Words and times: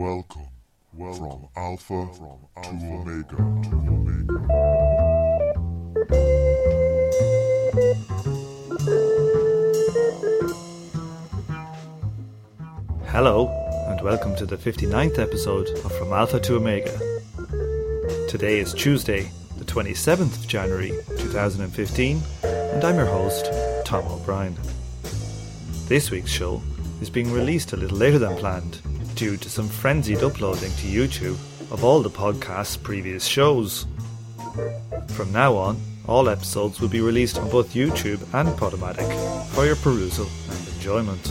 Welcome, 0.00 0.48
welcome 0.94 1.28
from 1.28 1.48
Alpha, 1.56 2.08
from 2.14 2.38
Alpha 2.56 2.70
to 2.78 2.86
Omega 2.86 3.36
to 3.36 3.74
Omega. 3.76 4.38
Hello, 13.08 13.48
and 13.90 14.00
welcome 14.00 14.34
to 14.36 14.46
the 14.46 14.56
59th 14.56 15.18
episode 15.18 15.68
of 15.68 15.92
From 15.98 16.14
Alpha 16.14 16.40
to 16.40 16.56
Omega. 16.56 16.98
Today 18.26 18.58
is 18.58 18.72
Tuesday, 18.72 19.30
the 19.58 19.66
27th 19.66 20.38
of 20.38 20.48
January 20.48 20.92
2015, 21.18 22.22
and 22.42 22.82
I'm 22.82 22.96
your 22.96 23.04
host, 23.04 23.52
Tom 23.84 24.06
O'Brien. 24.06 24.56
This 25.88 26.10
week's 26.10 26.30
show 26.30 26.62
is 27.02 27.10
being 27.10 27.30
released 27.30 27.74
a 27.74 27.76
little 27.76 27.98
later 27.98 28.18
than 28.18 28.34
planned 28.38 28.80
due 29.20 29.36
to 29.36 29.50
some 29.50 29.68
frenzied 29.68 30.22
uploading 30.22 30.72
to 30.76 30.86
YouTube 30.86 31.36
of 31.70 31.84
all 31.84 32.00
the 32.00 32.08
podcast's 32.08 32.78
previous 32.78 33.26
shows. 33.26 33.86
From 35.08 35.30
now 35.30 35.54
on, 35.56 35.78
all 36.08 36.30
episodes 36.30 36.80
will 36.80 36.88
be 36.88 37.02
released 37.02 37.36
on 37.38 37.50
both 37.50 37.74
YouTube 37.74 38.22
and 38.32 38.48
Podomatic 38.58 39.10
for 39.48 39.66
your 39.66 39.76
perusal 39.76 40.26
and 40.48 40.68
enjoyment. 40.68 41.30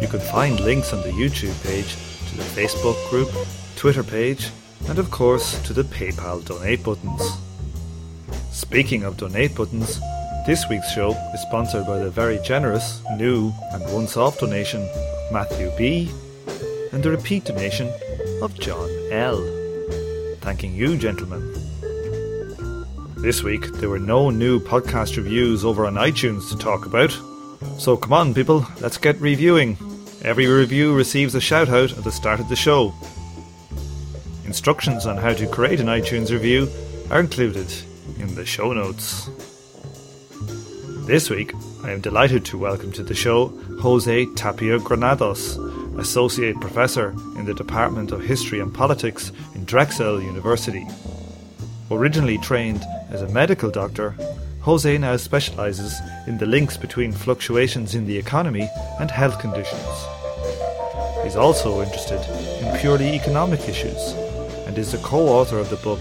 You 0.00 0.08
can 0.08 0.20
find 0.20 0.58
links 0.60 0.94
on 0.94 1.02
the 1.02 1.10
YouTube 1.10 1.62
page 1.62 1.94
to 2.30 2.36
the 2.38 2.48
Facebook 2.58 2.96
group, 3.10 3.28
Twitter 3.76 4.02
page, 4.02 4.48
and 4.88 4.98
of 4.98 5.10
course 5.10 5.60
to 5.64 5.74
the 5.74 5.84
PayPal 5.84 6.42
donate 6.42 6.82
buttons. 6.82 7.36
Speaking 8.50 9.02
of 9.02 9.18
donate 9.18 9.54
buttons, 9.54 10.00
this 10.46 10.66
week's 10.70 10.90
show 10.90 11.10
is 11.34 11.42
sponsored 11.42 11.86
by 11.86 11.98
the 11.98 12.10
very 12.10 12.38
generous, 12.38 13.02
new, 13.18 13.52
and 13.72 13.92
once 13.92 14.16
off 14.16 14.38
donation 14.38 14.88
Matthew 15.34 15.72
B, 15.76 16.12
and 16.92 17.02
the 17.02 17.10
repeat 17.10 17.44
donation 17.44 17.92
of 18.40 18.56
John 18.60 18.88
L. 19.10 19.44
Thanking 20.36 20.76
you, 20.76 20.96
gentlemen. 20.96 21.42
This 23.16 23.42
week, 23.42 23.66
there 23.72 23.88
were 23.88 23.98
no 23.98 24.30
new 24.30 24.60
podcast 24.60 25.16
reviews 25.16 25.64
over 25.64 25.86
on 25.86 25.94
iTunes 25.94 26.48
to 26.50 26.56
talk 26.56 26.86
about. 26.86 27.10
So 27.78 27.96
come 27.96 28.12
on, 28.12 28.32
people, 28.32 28.64
let's 28.80 28.96
get 28.96 29.20
reviewing. 29.20 29.76
Every 30.22 30.46
review 30.46 30.94
receives 30.94 31.34
a 31.34 31.40
shout 31.40 31.68
out 31.68 31.90
at 31.98 32.04
the 32.04 32.12
start 32.12 32.38
of 32.38 32.48
the 32.48 32.54
show. 32.54 32.94
Instructions 34.44 35.04
on 35.04 35.16
how 35.16 35.32
to 35.32 35.48
create 35.48 35.80
an 35.80 35.88
iTunes 35.88 36.30
review 36.30 36.70
are 37.10 37.18
included 37.18 37.74
in 38.20 38.36
the 38.36 38.46
show 38.46 38.72
notes. 38.72 39.28
This 41.08 41.28
week, 41.28 41.52
I 41.84 41.90
am 41.90 42.00
delighted 42.00 42.46
to 42.46 42.56
welcome 42.56 42.92
to 42.92 43.02
the 43.02 43.14
show 43.14 43.48
Jose 43.82 44.26
Tapia 44.36 44.78
Granados, 44.78 45.58
Associate 45.98 46.58
Professor 46.58 47.10
in 47.36 47.44
the 47.44 47.52
Department 47.52 48.10
of 48.10 48.24
History 48.24 48.58
and 48.60 48.72
Politics 48.72 49.32
in 49.54 49.66
Drexel 49.66 50.22
University. 50.22 50.86
Originally 51.90 52.38
trained 52.38 52.82
as 53.10 53.20
a 53.20 53.28
medical 53.28 53.70
doctor, 53.70 54.16
Jose 54.62 54.96
now 54.96 55.18
specialises 55.18 55.94
in 56.26 56.38
the 56.38 56.46
links 56.46 56.78
between 56.78 57.12
fluctuations 57.12 57.94
in 57.94 58.06
the 58.06 58.16
economy 58.16 58.66
and 58.98 59.10
health 59.10 59.38
conditions. 59.38 60.06
He's 61.22 61.36
also 61.36 61.82
interested 61.82 62.22
in 62.64 62.78
purely 62.78 63.14
economic 63.14 63.68
issues 63.68 64.12
and 64.66 64.78
is 64.78 64.92
the 64.92 64.98
co 65.04 65.28
author 65.28 65.58
of 65.58 65.68
the 65.68 65.76
book 65.76 66.00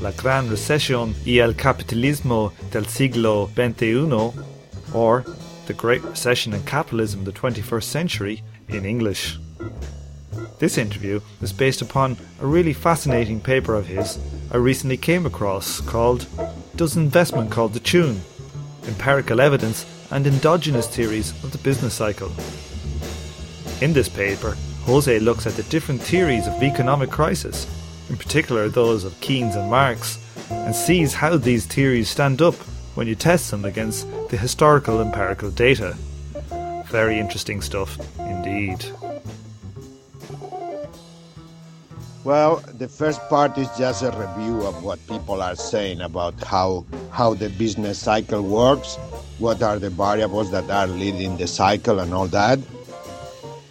La 0.00 0.12
Gran 0.12 0.48
Recesión 0.48 1.12
y 1.26 1.40
el 1.40 1.52
Capitalismo 1.52 2.52
del 2.70 2.86
Siglo 2.86 3.50
XXI, 3.54 4.32
or 4.94 5.24
The 5.66 5.74
Great 5.74 6.02
Recession 6.02 6.52
and 6.52 6.66
Capitalism 6.66 7.24
the 7.24 7.32
21st 7.32 7.82
Century 7.82 8.42
in 8.68 8.84
English. 8.84 9.38
This 10.58 10.78
interview 10.78 11.20
is 11.40 11.52
based 11.52 11.82
upon 11.82 12.16
a 12.40 12.46
really 12.46 12.72
fascinating 12.72 13.40
paper 13.40 13.74
of 13.74 13.86
his 13.86 14.18
I 14.50 14.56
recently 14.56 14.96
came 14.96 15.26
across 15.26 15.80
called 15.80 16.26
Does 16.76 16.96
Investment 16.96 17.50
Call 17.50 17.68
the 17.68 17.80
Tune? 17.80 18.20
Empirical 18.86 19.40
Evidence 19.40 19.84
and 20.10 20.26
Endogenous 20.26 20.88
Theories 20.88 21.30
of 21.44 21.52
the 21.52 21.58
Business 21.58 21.94
Cycle. 21.94 22.32
In 23.80 23.92
this 23.92 24.08
paper, 24.08 24.56
Jose 24.84 25.18
looks 25.18 25.46
at 25.46 25.52
the 25.54 25.62
different 25.64 26.00
theories 26.00 26.46
of 26.46 26.62
economic 26.62 27.10
crisis 27.10 27.66
in 28.08 28.16
particular 28.16 28.68
those 28.68 29.04
of 29.04 29.20
Keynes 29.20 29.54
and 29.54 29.70
Marx, 29.70 30.18
and 30.50 30.74
sees 30.74 31.14
how 31.14 31.36
these 31.36 31.66
theories 31.66 32.08
stand 32.08 32.40
up 32.40 32.54
when 32.98 33.06
you 33.06 33.14
test 33.14 33.52
them 33.52 33.64
against 33.64 34.08
the 34.28 34.36
historical 34.36 35.00
empirical 35.00 35.52
data. 35.52 35.96
Very 36.86 37.16
interesting 37.16 37.60
stuff 37.62 37.96
indeed. 38.18 38.84
Well, 42.24 42.56
the 42.76 42.88
first 42.88 43.20
part 43.28 43.56
is 43.56 43.68
just 43.78 44.02
a 44.02 44.10
review 44.10 44.66
of 44.66 44.82
what 44.82 44.98
people 45.06 45.40
are 45.40 45.54
saying 45.54 46.00
about 46.00 46.42
how 46.42 46.84
how 47.12 47.34
the 47.34 47.50
business 47.50 48.00
cycle 48.00 48.42
works, 48.42 48.96
what 49.38 49.62
are 49.62 49.78
the 49.78 49.90
variables 49.90 50.50
that 50.50 50.68
are 50.68 50.88
leading 50.88 51.36
the 51.36 51.46
cycle 51.46 52.00
and 52.00 52.12
all 52.12 52.26
that. 52.26 52.58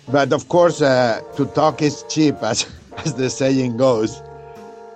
But 0.08 0.32
of 0.32 0.48
course, 0.48 0.82
uh, 0.82 1.22
to 1.36 1.48
talk 1.48 1.82
is 1.82 2.06
cheap, 2.08 2.36
as 2.52 2.66
as 3.04 3.16
the 3.16 3.30
saying 3.30 3.76
goes. 3.76 4.22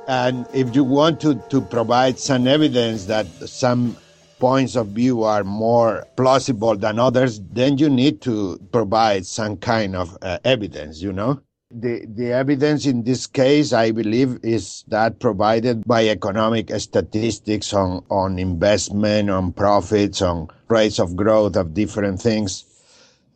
And 0.08 0.48
if 0.54 0.74
you 0.74 0.86
want 0.86 1.20
to, 1.22 1.36
to 1.50 1.60
provide 1.60 2.18
some 2.18 2.48
evidence 2.48 3.06
that 3.06 3.28
some 3.48 3.98
points 4.42 4.76
of 4.76 4.88
view 4.88 5.24
are 5.24 5.44
more 5.44 6.06
plausible 6.18 6.76
than 6.76 7.00
others, 7.00 7.40
then 7.52 7.78
you 7.78 7.90
need 7.90 8.22
to 8.22 8.60
provide 8.74 9.26
some 9.26 9.56
kind 9.56 9.96
of 9.96 10.18
uh, 10.24 10.40
evidence, 10.44 11.02
you 11.02 11.14
know? 11.14 11.40
The, 11.70 12.06
the 12.06 12.34
evidence 12.34 12.86
in 12.86 13.04
this 13.04 13.28
case, 13.28 13.72
I 13.72 13.92
believe, 13.92 14.40
is 14.44 14.84
that 14.90 15.20
provided 15.20 15.86
by 15.86 16.10
economic 16.10 16.72
statistics 16.78 17.72
on, 17.74 18.04
on 18.10 18.40
investment, 18.40 19.30
on 19.30 19.54
profits, 19.54 20.22
on 20.22 20.50
rates 20.68 21.00
of 21.00 21.16
growth 21.16 21.56
of 21.56 21.74
different 21.74 22.20
things. 22.20 22.66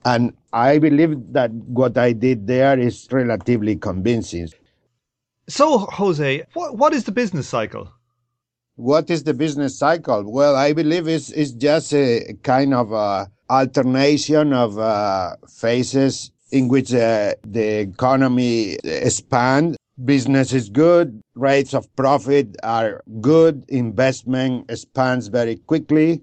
And 0.04 0.34
I 0.52 0.80
believe 0.80 1.34
that 1.34 1.52
what 1.52 1.98
I 1.98 2.14
did 2.14 2.48
there 2.48 2.78
is 2.78 3.08
relatively 3.12 3.78
convincing. 3.78 4.50
So, 5.48 5.78
Jose, 5.78 6.44
what, 6.54 6.78
what 6.78 6.94
is 6.94 7.06
the 7.06 7.12
business 7.12 7.48
cycle? 7.48 7.94
What 8.76 9.10
is 9.10 9.24
the 9.24 9.34
business 9.34 9.78
cycle? 9.80 10.30
Well, 10.30 10.56
I 10.56 10.74
believe 10.74 11.08
it's, 11.08 11.32
it's 11.32 11.52
just 11.52 11.94
a 11.94 12.36
kind 12.44 12.74
of 12.74 12.92
a 12.92 13.32
alternation 13.50 14.52
of 14.52 14.78
uh, 14.78 15.38
phases 15.48 16.32
in 16.52 16.68
which 16.68 16.94
uh, 16.94 17.36
the 17.48 17.80
economy 17.80 18.74
expands. 18.84 19.78
Business 20.04 20.52
is 20.52 20.68
good, 20.68 21.22
rates 21.36 21.74
of 21.74 21.94
profit 21.96 22.58
are 22.64 23.02
good, 23.22 23.64
investment 23.70 24.70
expands 24.70 25.28
very 25.30 25.56
quickly. 25.56 26.22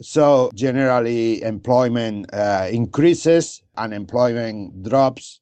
So 0.00 0.52
generally 0.54 1.42
employment 1.42 2.32
uh, 2.32 2.68
increases, 2.70 3.60
unemployment 3.76 4.84
drops. 4.84 5.40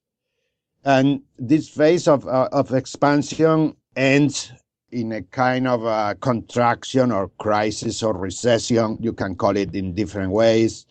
And 0.87 1.21
this 1.39 1.69
phase 1.69 2.09
of, 2.09 2.27
uh, 2.27 2.49
of 2.51 2.73
expansion 2.73 3.77
ends 3.95 4.53
in 4.97 5.13
a 5.13 5.23
kind 5.23 5.69
of 5.69 5.85
a 5.85 6.17
contraction 6.21 7.13
or 7.13 7.29
crisis 7.39 8.03
or 8.03 8.15
recession. 8.15 8.97
You 9.01 9.13
can 9.13 9.35
call 9.35 9.57
it 9.57 9.75
in 9.75 9.95
different 9.95 10.33
ways. 10.33 10.87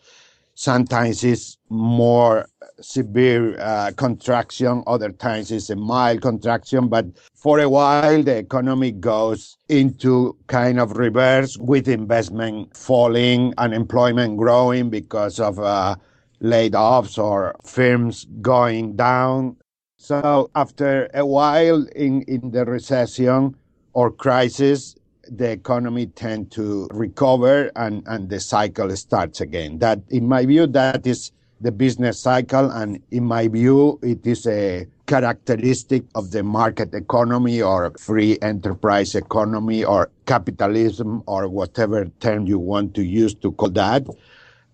Sometimes 0.54 1.24
it's 1.24 1.58
more 1.68 2.46
severe 2.80 3.58
uh, 3.60 3.90
contraction. 3.96 4.84
Other 4.86 5.10
times 5.10 5.50
it's 5.50 5.70
a 5.70 5.76
mild 5.76 6.22
contraction. 6.22 6.88
But 6.88 7.06
for 7.34 7.58
a 7.58 7.68
while, 7.68 8.22
the 8.22 8.38
economy 8.38 8.92
goes 8.92 9.58
into 9.68 10.36
kind 10.46 10.78
of 10.78 10.96
reverse 10.96 11.58
with 11.58 11.88
investment 11.88 12.76
falling, 12.76 13.54
unemployment 13.58 14.36
growing 14.38 14.88
because 14.88 15.40
of 15.40 15.58
uh, 15.58 15.96
laid 16.40 16.76
offs 16.76 17.18
or 17.18 17.56
firms 17.64 18.24
going 18.40 18.94
down. 18.94 19.56
So 19.98 20.50
after 20.54 21.10
a 21.12 21.26
while 21.26 21.84
in, 21.96 22.22
in 22.22 22.52
the 22.52 22.64
recession 22.64 23.56
or 23.96 24.10
crisis, 24.10 24.94
the 25.26 25.50
economy 25.50 26.04
tend 26.04 26.50
to 26.52 26.86
recover 26.92 27.72
and, 27.76 28.02
and 28.06 28.28
the 28.28 28.38
cycle 28.38 28.94
starts 28.94 29.40
again. 29.40 29.78
That, 29.78 30.00
in 30.10 30.28
my 30.28 30.44
view, 30.44 30.66
that 30.66 31.06
is 31.06 31.32
the 31.62 31.72
business 31.72 32.20
cycle. 32.20 32.70
And 32.70 33.00
in 33.10 33.24
my 33.24 33.48
view, 33.48 33.98
it 34.02 34.26
is 34.26 34.46
a 34.46 34.86
characteristic 35.06 36.04
of 36.14 36.30
the 36.30 36.42
market 36.42 36.92
economy 36.92 37.62
or 37.62 37.90
free 37.98 38.36
enterprise 38.42 39.14
economy 39.14 39.82
or 39.82 40.10
capitalism 40.26 41.22
or 41.26 41.48
whatever 41.48 42.04
term 42.20 42.46
you 42.46 42.58
want 42.58 42.92
to 42.96 43.02
use 43.02 43.34
to 43.36 43.50
call 43.52 43.70
that. 43.70 44.06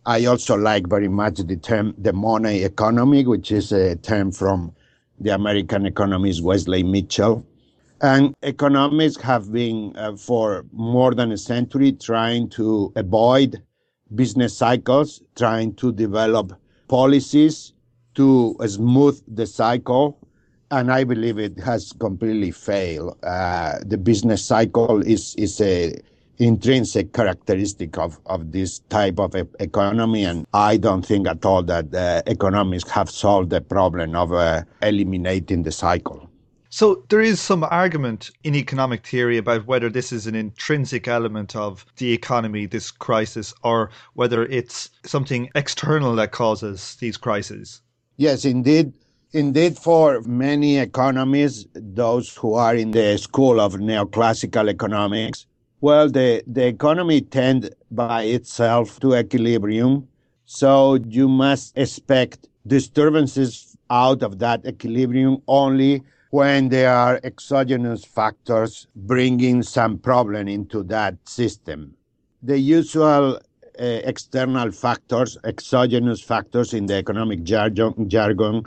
I 0.05 0.25
also 0.25 0.57
like 0.57 0.89
very 0.89 1.07
much 1.07 1.37
the 1.37 1.57
term 1.57 1.95
the 1.97 2.13
money 2.13 2.65
economy, 2.65 3.25
which 3.25 3.53
is 3.53 3.71
a 3.71 3.95
term 3.95 4.33
from 4.33 4.75
the 5.21 5.33
American 5.33 5.87
economist 5.87 6.43
Wesley 6.43 6.83
Mitchell. 6.83 7.47
And 8.03 8.35
economists 8.43 9.23
have 9.23 9.53
been 9.53 9.97
uh, 9.97 10.17
for 10.17 10.67
more 10.73 11.15
than 11.15 11.31
a 11.33 11.39
century 11.39 11.93
trying 11.93 12.49
to 12.51 12.93
avoid 12.97 13.63
business 14.15 14.57
cycles, 14.57 15.23
trying 15.37 15.75
to 15.75 15.93
develop 15.93 16.53
policies 16.89 17.73
to 18.15 18.57
smooth 18.67 19.23
the 19.29 19.47
cycle 19.47 20.19
and 20.73 20.91
I 20.91 21.05
believe 21.05 21.39
it 21.39 21.59
has 21.61 21.93
completely 21.93 22.51
failed. 22.51 23.19
Uh, 23.23 23.79
the 23.85 23.99
business 23.99 24.43
cycle 24.45 25.03
is 25.03 25.35
is 25.37 25.61
a 25.61 25.95
intrinsic 26.39 27.13
characteristic 27.13 27.99
of, 27.99 28.19
of 28.27 28.51
this 28.53 28.81
type 28.89 29.21
of 29.21 29.35
economy, 29.61 30.25
and 30.25 30.47
I 30.55 30.79
don't 30.79 31.05
think 31.07 31.29
at 31.29 31.45
all 31.45 31.63
that 31.65 31.95
uh, 31.95 32.23
economists 32.27 32.91
have 32.91 33.11
solved 33.11 33.51
the 33.51 33.61
problem 33.61 34.17
of 34.17 34.33
uh, 34.33 34.63
eliminating 34.81 35.63
the 35.63 35.73
cycle. 35.73 36.32
So 36.75 37.05
there 37.11 37.21
is 37.21 37.39
some 37.39 37.65
argument 37.65 38.31
in 38.45 38.55
economic 38.55 39.07
theory 39.07 39.37
about 39.37 39.67
whether 39.67 39.91
this 39.91 40.11
is 40.11 40.27
an 40.27 40.35
intrinsic 40.35 41.07
element 41.07 41.55
of 41.55 41.85
the 41.99 42.15
economy, 42.15 42.65
this 42.65 42.91
crisis, 42.91 43.53
or 43.63 43.91
whether 44.15 44.47
it's 44.47 44.89
something 45.05 45.51
external 45.55 46.17
that 46.17 46.33
causes 46.33 46.97
these 46.99 47.19
crises. 47.19 47.83
Yes, 48.17 48.47
indeed. 48.47 48.95
Indeed, 49.35 49.77
for 49.77 50.23
many 50.23 50.79
economists, 50.79 51.67
those 51.75 52.35
who 52.35 52.55
are 52.55 52.75
in 52.75 52.93
the 52.93 53.19
school 53.19 53.61
of 53.61 53.75
neoclassical 53.75 54.71
economics, 54.71 55.45
well, 55.83 56.09
the, 56.09 56.43
the 56.47 56.69
economy 56.69 57.21
tends 57.21 57.69
by 57.91 58.23
itself 58.23 58.99
to 59.01 59.15
equilibrium. 59.15 60.09
So 60.47 60.95
you 61.07 61.29
must 61.29 61.77
expect 61.77 62.49
disturbances 62.67 63.77
out 63.91 64.23
of 64.23 64.39
that 64.39 64.65
equilibrium 64.65 65.43
only 65.47 66.03
when 66.33 66.71
there 66.71 66.91
are 66.91 67.21
exogenous 67.25 68.07
factors 68.07 68.87
bringing 68.97 69.63
some 69.63 69.99
problem 69.99 70.49
into 70.49 70.83
that 70.83 71.15
system. 71.29 71.95
The 72.43 72.59
usual 72.59 73.37
uh, 73.37 73.39
external 73.79 74.73
factors, 74.73 75.37
exogenous 75.45 76.23
factors 76.23 76.73
in 76.73 76.87
the 76.87 76.95
economic 76.95 77.43
jargon, 77.43 78.09
jargon 78.09 78.65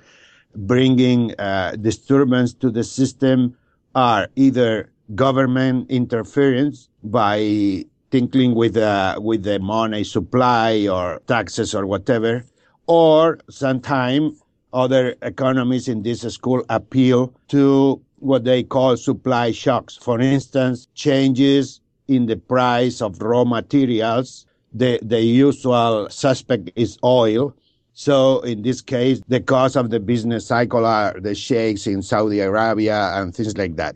bringing 0.56 1.33
uh, 1.39 1.75
disturbance 1.81 2.53
to 2.53 2.69
the 2.69 2.83
system 2.83 3.57
are 3.95 4.29
either 4.35 4.91
government 5.15 5.89
interference 5.89 6.89
by 7.03 7.83
tinkling 8.11 8.53
with 8.53 8.77
uh, 8.77 9.18
with 9.19 9.41
the 9.41 9.57
money 9.57 10.03
supply 10.03 10.88
or 10.88 11.19
taxes 11.25 11.73
or 11.73 11.88
whatever, 11.88 12.45
or 12.85 13.39
sometimes 13.50 14.39
other 14.73 15.15
economists 15.21 15.88
in 15.88 16.03
this 16.03 16.21
school 16.21 16.63
appeal 16.69 17.33
to 17.50 18.01
what 18.19 18.44
they 18.44 18.63
call 18.63 18.97
supply 18.97 19.51
shocks. 19.51 19.95
For 19.95 20.19
instance, 20.19 20.88
changes 20.95 21.81
in 22.07 22.25
the 22.25 22.38
price 22.38 23.01
of 23.01 23.21
raw 23.21 23.44
materials. 23.44 24.45
The, 24.73 25.00
the 25.01 25.21
usual 25.21 26.09
suspect 26.09 26.71
is 26.75 26.97
oil. 27.03 27.56
So 27.94 28.41
in 28.41 28.62
this 28.62 28.81
case, 28.81 29.21
the 29.27 29.39
cause 29.39 29.75
of 29.75 29.89
the 29.89 30.00
business 30.00 30.45
cycle 30.45 30.85
are 30.85 31.18
the 31.19 31.33
sheikhs 31.33 31.88
in 31.88 32.01
Saudi 32.01 32.41
Arabia 32.41 33.11
and 33.13 33.33
things 33.33 33.57
like 33.57 33.77
that. 33.77 33.95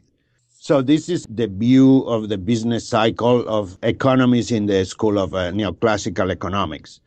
So 0.61 0.81
this 0.81 1.09
is 1.09 1.25
the 1.29 1.47
view 1.47 2.01
of 2.03 2.29
the 2.29 2.37
business 2.37 2.87
cycle 2.87 3.47
of 3.47 3.77
economists 3.83 4.51
in 4.51 4.67
the 4.67 4.85
school 4.85 5.17
of 5.17 5.33
uh, 5.33 5.51
neoclassical 5.51 6.31
economics. 6.31 7.01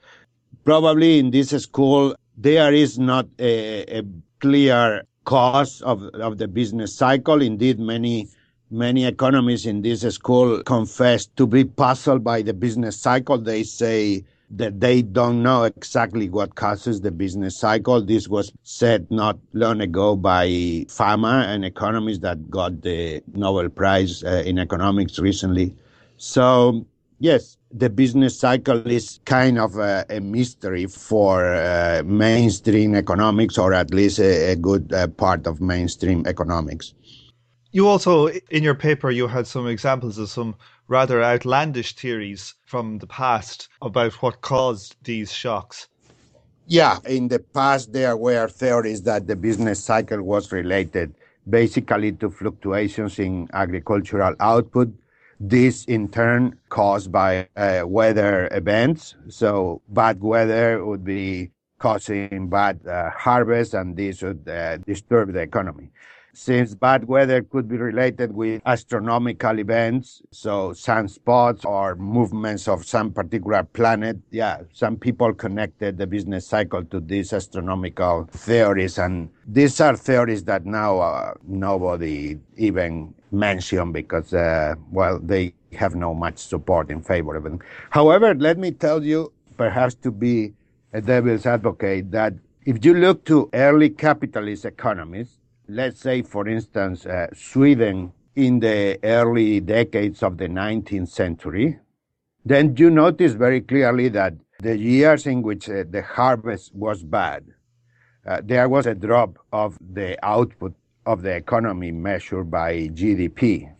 Probably 0.65 1.19
in 1.19 1.31
this 1.31 1.51
school, 1.51 2.15
there 2.43 2.75
is 2.75 2.99
not 2.99 3.27
a, 3.39 3.99
a 3.99 4.03
clear 4.41 5.05
cause 5.25 5.81
of, 5.83 6.03
of 6.15 6.39
the 6.39 6.49
business 6.49 6.95
cycle. 6.95 7.41
Indeed, 7.41 7.79
many 7.79 8.29
many 8.71 9.05
economists 9.05 9.67
in 9.67 9.83
this 9.83 10.01
school 10.01 10.63
confess 10.63 11.27
to 11.27 11.47
be 11.47 11.65
puzzled 11.65 12.25
by 12.25 12.43
the 12.43 12.55
business 12.55 12.99
cycle. 12.99 13.39
They 13.39 13.63
say 13.63 14.25
that 14.51 14.81
they 14.81 15.03
don't 15.03 15.43
know 15.43 15.65
exactly 15.65 16.29
what 16.29 16.55
causes 16.57 17.01
the 17.01 17.11
business 17.11 17.57
cycle. 17.57 18.03
This 18.03 18.29
was 18.29 18.53
said 18.65 19.11
not 19.11 19.39
long 19.53 19.81
ago 19.81 20.17
by 20.17 20.87
Fama, 20.89 21.47
an 21.49 21.65
economist 21.65 22.23
that 22.23 22.51
got 22.51 22.83
the 22.83 23.23
Nobel 23.35 23.69
Prize 23.69 24.25
uh, 24.25 24.43
in 24.45 24.59
economics 24.59 25.19
recently. 25.19 25.75
So, 26.17 26.85
yes, 27.19 27.57
the 27.73 27.89
business 27.89 28.39
cycle 28.39 28.87
is 28.87 29.21
kind 29.25 29.59
of 29.59 29.77
a, 29.77 30.05
a 30.11 30.21
mystery 30.21 30.87
for 30.87 31.55
uh, 31.55 32.03
mainstream 32.05 32.95
economics, 32.95 33.59
or 33.59 33.73
at 33.73 33.93
least 33.93 34.19
a, 34.19 34.53
a 34.53 34.57
good 34.57 34.93
uh, 34.93 35.07
part 35.09 35.47
of 35.47 35.61
mainstream 35.61 36.27
economics. 36.27 36.95
You 37.73 37.89
also, 37.89 38.29
in 38.29 38.63
your 38.63 38.75
paper, 38.75 39.11
you 39.11 39.27
had 39.27 39.47
some 39.47 39.67
examples 39.67 40.19
of 40.19 40.29
some 40.29 40.55
rather 40.89 41.23
outlandish 41.23 41.95
theories 41.95 42.55
from 42.67 42.99
the 42.99 43.07
past 43.07 43.69
about 43.81 44.13
what 44.23 44.43
caused 44.43 44.97
these 45.05 45.33
shocks. 45.33 45.89
Yeah, 46.67 46.99
in 47.07 47.29
the 47.29 47.39
past, 47.39 47.93
there 47.93 48.17
were 48.17 48.49
theories 48.49 49.03
that 49.03 49.27
the 49.27 49.37
business 49.37 49.83
cycle 49.83 50.23
was 50.23 50.53
related 50.53 51.15
basically 51.49 52.13
to 52.13 52.31
fluctuations 52.31 53.19
in 53.19 53.49
agricultural 53.53 54.35
output 54.39 54.93
this 55.43 55.85
in 55.87 56.09
turn 56.09 56.57
caused 56.69 57.11
by 57.11 57.49
uh, 57.57 57.83
weather 57.85 58.49
events. 58.53 59.17
So 59.29 59.83
bad 59.89 60.23
weather 60.23 60.85
would 60.85 61.05
be 61.05 61.51
causing 61.81 62.49
bad 62.49 62.87
uh, 62.87 63.11
harvest 63.11 63.75
and 63.75 63.97
this 63.97 64.23
would 64.23 64.49
uh, 64.49 64.77
disturb 64.79 65.33
the 65.33 65.41
economy. 65.41 65.91
Since 66.35 66.75
bad 66.75 67.07
weather 67.09 67.43
could 67.43 67.69
be 67.69 67.77
related 67.77 68.33
with 68.33 68.63
astronomical 68.65 69.59
events, 69.59 70.23
so 70.31 70.71
sunspots 70.71 71.67
or 71.67 71.95
movements 71.97 72.69
of 72.69 72.87
some 72.87 73.13
particular 73.13 73.65
planet, 73.65 74.17
yeah, 74.31 74.63
some 74.73 74.97
people 74.97 75.35
connected 75.35 75.99
the 75.99 76.07
business 76.07 76.47
cycle 76.47 76.85
to 76.85 77.01
these 77.01 77.35
astronomical 77.35 78.29
theories. 78.33 78.97
And 78.97 79.29
these 79.47 79.79
are 79.83 79.95
theories 79.95 80.45
that 80.45 80.65
now 80.65 81.01
uh, 81.01 81.35
nobody 81.47 82.39
even 82.57 83.13
mention 83.31 83.93
because, 83.93 84.33
uh, 84.33 84.75
well, 84.91 85.19
they 85.19 85.53
have 85.73 85.95
no 85.95 86.15
much 86.15 86.39
support 86.39 86.91
in 86.91 87.03
favor 87.03 87.37
of 87.37 87.45
them. 87.45 87.61
However, 87.91 88.35
let 88.35 88.57
me 88.57 88.71
tell 88.71 89.05
you, 89.05 89.33
perhaps 89.59 89.95
to 89.97 90.11
be 90.11 90.55
a 90.95 91.03
devil's 91.03 91.45
advocate, 91.45 92.11
that 92.13 92.33
if 92.65 92.83
you 92.85 92.95
look 92.95 93.27
to 93.27 93.51
early 93.53 93.91
capitalist 93.91 94.65
economies, 94.65 95.39
let's 95.73 96.01
say, 96.01 96.23
for 96.23 96.47
instance, 96.49 97.07
uh, 97.07 97.29
Sweden 97.35 98.13
in 98.37 98.61
the 98.61 98.99
early 99.03 99.61
decades 99.61 100.23
of 100.23 100.37
the 100.37 100.49
19th 100.49 101.09
century, 101.09 101.79
then 102.45 102.77
you 102.77 102.91
notice 102.91 103.33
very 103.33 103.61
clearly 103.61 104.09
that 104.09 104.35
the 104.61 104.77
years 104.77 105.27
in 105.27 105.43
which 105.43 105.69
uh, 105.69 105.85
the 105.89 106.03
harvest 106.03 106.75
was 106.75 107.03
bad, 107.03 107.45
uh, 108.27 108.41
there 108.45 108.69
was 108.69 108.87
a 108.87 108.95
drop 108.95 109.39
of 109.53 109.79
the 109.95 110.17
output 110.25 110.75
of 111.07 111.23
the 111.23 111.35
economy 111.35 111.91
measured 111.91 112.51
by 112.51 112.89
GDP. 112.89 113.73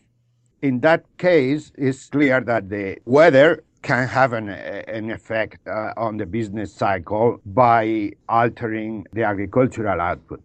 In 0.61 0.79
that 0.81 1.05
case, 1.17 1.71
it's 1.77 2.07
clear 2.07 2.41
that 2.41 2.69
the 2.69 2.97
weather 3.05 3.63
can 3.81 4.07
have 4.07 4.33
an, 4.33 4.49
an 4.49 5.11
effect 5.11 5.67
uh, 5.67 5.93
on 5.97 6.17
the 6.17 6.25
business 6.25 6.73
cycle 6.73 7.39
by 7.45 8.11
altering 8.29 9.05
the 9.13 9.23
agricultural 9.23 9.99
output. 10.01 10.41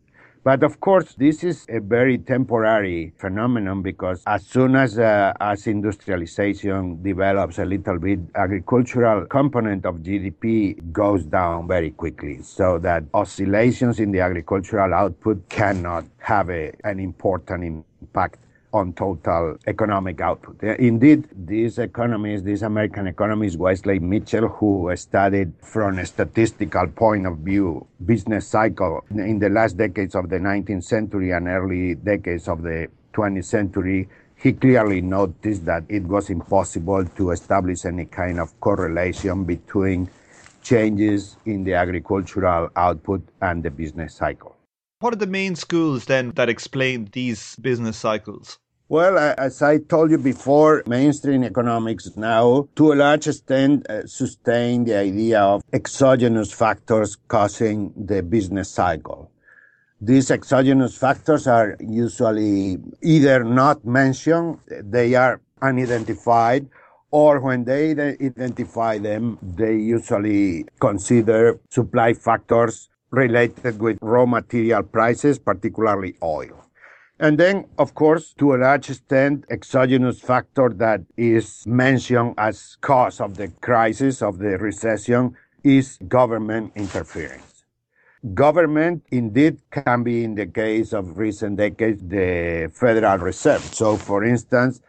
But 0.48 0.62
of 0.62 0.80
course, 0.80 1.12
this 1.12 1.44
is 1.44 1.66
a 1.68 1.78
very 1.78 2.16
temporary 2.16 3.12
phenomenon 3.18 3.82
because 3.82 4.22
as 4.26 4.46
soon 4.46 4.76
as 4.76 4.98
uh, 4.98 5.34
as 5.38 5.66
industrialization 5.66 7.02
develops 7.02 7.58
a 7.58 7.66
little 7.66 7.98
bit, 7.98 8.20
agricultural 8.34 9.26
component 9.26 9.84
of 9.84 9.96
GDP 9.96 10.90
goes 10.90 11.24
down 11.24 11.68
very 11.68 11.90
quickly. 11.90 12.40
So 12.40 12.78
that 12.78 13.04
oscillations 13.12 14.00
in 14.00 14.10
the 14.10 14.20
agricultural 14.20 14.94
output 14.94 15.46
cannot 15.50 16.06
have 16.16 16.48
a, 16.48 16.72
an 16.82 16.98
important 16.98 17.84
impact 18.00 18.38
on 18.72 18.92
total 18.92 19.56
economic 19.66 20.20
output. 20.20 20.62
Indeed, 20.62 21.28
these 21.32 21.78
economists, 21.78 22.42
these 22.42 22.62
American 22.62 23.06
economists, 23.06 23.56
Wesley 23.56 23.98
Mitchell, 23.98 24.48
who 24.48 24.94
studied 24.96 25.52
from 25.62 25.98
a 25.98 26.06
statistical 26.06 26.87
point 26.88 27.26
of 27.26 27.38
view 27.38 27.87
business 28.04 28.46
cycle 28.48 29.04
in 29.10 29.38
the 29.38 29.48
last 29.48 29.76
decades 29.76 30.14
of 30.14 30.28
the 30.28 30.37
19th 30.37 30.84
century 30.84 31.30
and 31.32 31.48
early 31.48 31.94
decades 31.94 32.48
of 32.48 32.62
the 32.62 32.88
20th 33.14 33.44
century, 33.44 34.08
he 34.37 34.52
clearly 34.52 35.00
noticed 35.00 35.64
that 35.64 35.84
it 35.88 36.04
was 36.04 36.30
impossible 36.30 37.04
to 37.04 37.30
establish 37.32 37.84
any 37.84 38.04
kind 38.04 38.38
of 38.38 38.58
correlation 38.60 39.44
between 39.44 40.08
changes 40.62 41.37
in 41.46 41.64
the 41.64 41.75
agricultural 41.75 42.68
output 42.76 43.22
and 43.40 43.62
the 43.62 43.70
business 43.70 44.14
cycle. 44.14 44.57
What 45.00 45.12
are 45.12 45.16
the 45.16 45.28
main 45.28 45.54
schools 45.54 46.06
then 46.06 46.32
that 46.32 46.48
explain 46.48 47.08
these 47.12 47.54
business 47.54 47.96
cycles? 47.96 48.58
Well, 48.88 49.16
as 49.16 49.62
I 49.62 49.78
told 49.78 50.10
you 50.10 50.18
before, 50.18 50.82
mainstream 50.88 51.44
economics 51.44 52.16
now, 52.16 52.68
to 52.74 52.92
a 52.92 52.96
large 52.96 53.28
extent, 53.28 53.88
uh, 53.88 54.08
sustain 54.08 54.86
the 54.86 54.96
idea 54.96 55.40
of 55.40 55.62
exogenous 55.72 56.50
factors 56.52 57.16
causing 57.28 57.92
the 57.96 58.24
business 58.24 58.70
cycle. 58.70 59.30
These 60.00 60.32
exogenous 60.32 60.98
factors 60.98 61.46
are 61.46 61.76
usually 61.78 62.78
either 63.00 63.44
not 63.44 63.84
mentioned, 63.84 64.58
they 64.68 65.14
are 65.14 65.40
unidentified, 65.62 66.68
or 67.12 67.38
when 67.38 67.62
they 67.64 67.92
identify 67.92 68.98
them, 68.98 69.38
they 69.42 69.76
usually 69.76 70.64
consider 70.80 71.60
supply 71.70 72.14
factors 72.14 72.88
related 73.10 73.80
with 73.80 73.98
raw 74.00 74.26
material 74.26 74.82
prices, 74.82 75.38
particularly 75.38 76.14
oil. 76.22 76.64
And 77.20 77.36
then, 77.36 77.66
of 77.78 77.94
course, 77.94 78.32
to 78.34 78.54
a 78.54 78.58
large 78.58 78.90
extent, 78.90 79.44
exogenous 79.50 80.20
factor 80.20 80.68
that 80.68 81.00
is 81.16 81.66
mentioned 81.66 82.34
as 82.38 82.76
cause 82.80 83.20
of 83.20 83.36
the 83.36 83.48
crisis 83.60 84.22
of 84.22 84.38
the 84.38 84.56
recession 84.58 85.36
is 85.64 85.98
government 86.06 86.72
interference. 86.76 87.64
Government 88.34 89.04
indeed 89.10 89.58
can 89.70 90.02
be, 90.02 90.22
in 90.22 90.34
the 90.34 90.46
case 90.46 90.92
of 90.92 91.18
recent 91.18 91.56
decades, 91.56 92.02
the 92.02 92.70
Federal 92.74 93.18
Reserve. 93.18 93.62
So, 93.62 93.96
for 93.96 94.24
instance, 94.24 94.80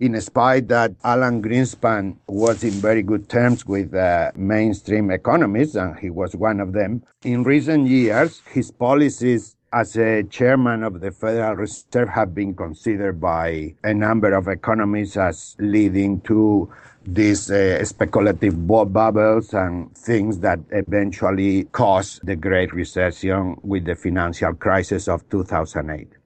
in 0.00 0.20
spite 0.20 0.68
that 0.68 0.92
Alan 1.04 1.42
Greenspan 1.42 2.16
was 2.26 2.62
in 2.62 2.70
very 2.70 3.02
good 3.02 3.28
terms 3.28 3.66
with 3.66 3.94
uh, 3.94 4.30
mainstream 4.36 5.10
economists, 5.10 5.74
and 5.74 5.98
he 5.98 6.10
was 6.10 6.36
one 6.36 6.60
of 6.60 6.72
them, 6.72 7.02
in 7.24 7.42
recent 7.42 7.88
years, 7.88 8.42
his 8.52 8.70
policies 8.70 9.56
as 9.72 9.96
a 9.96 10.22
chairman 10.24 10.82
of 10.82 11.00
the 11.00 11.10
Federal 11.10 11.56
Reserve 11.56 12.08
have 12.08 12.34
been 12.34 12.54
considered 12.54 13.20
by 13.20 13.74
a 13.84 13.92
number 13.92 14.32
of 14.32 14.48
economists 14.48 15.16
as 15.16 15.56
leading 15.58 16.20
to 16.22 16.72
these 17.04 17.50
uh, 17.50 17.84
speculative 17.84 18.66
bubbles 18.66 19.52
and 19.54 19.96
things 19.96 20.38
that 20.40 20.60
eventually 20.70 21.64
caused 21.64 22.24
the 22.24 22.36
Great 22.36 22.72
Recession 22.72 23.56
with 23.62 23.84
the 23.84 23.94
financial 23.94 24.54
crisis 24.54 25.08
of 25.08 25.28
2008. 25.30 26.17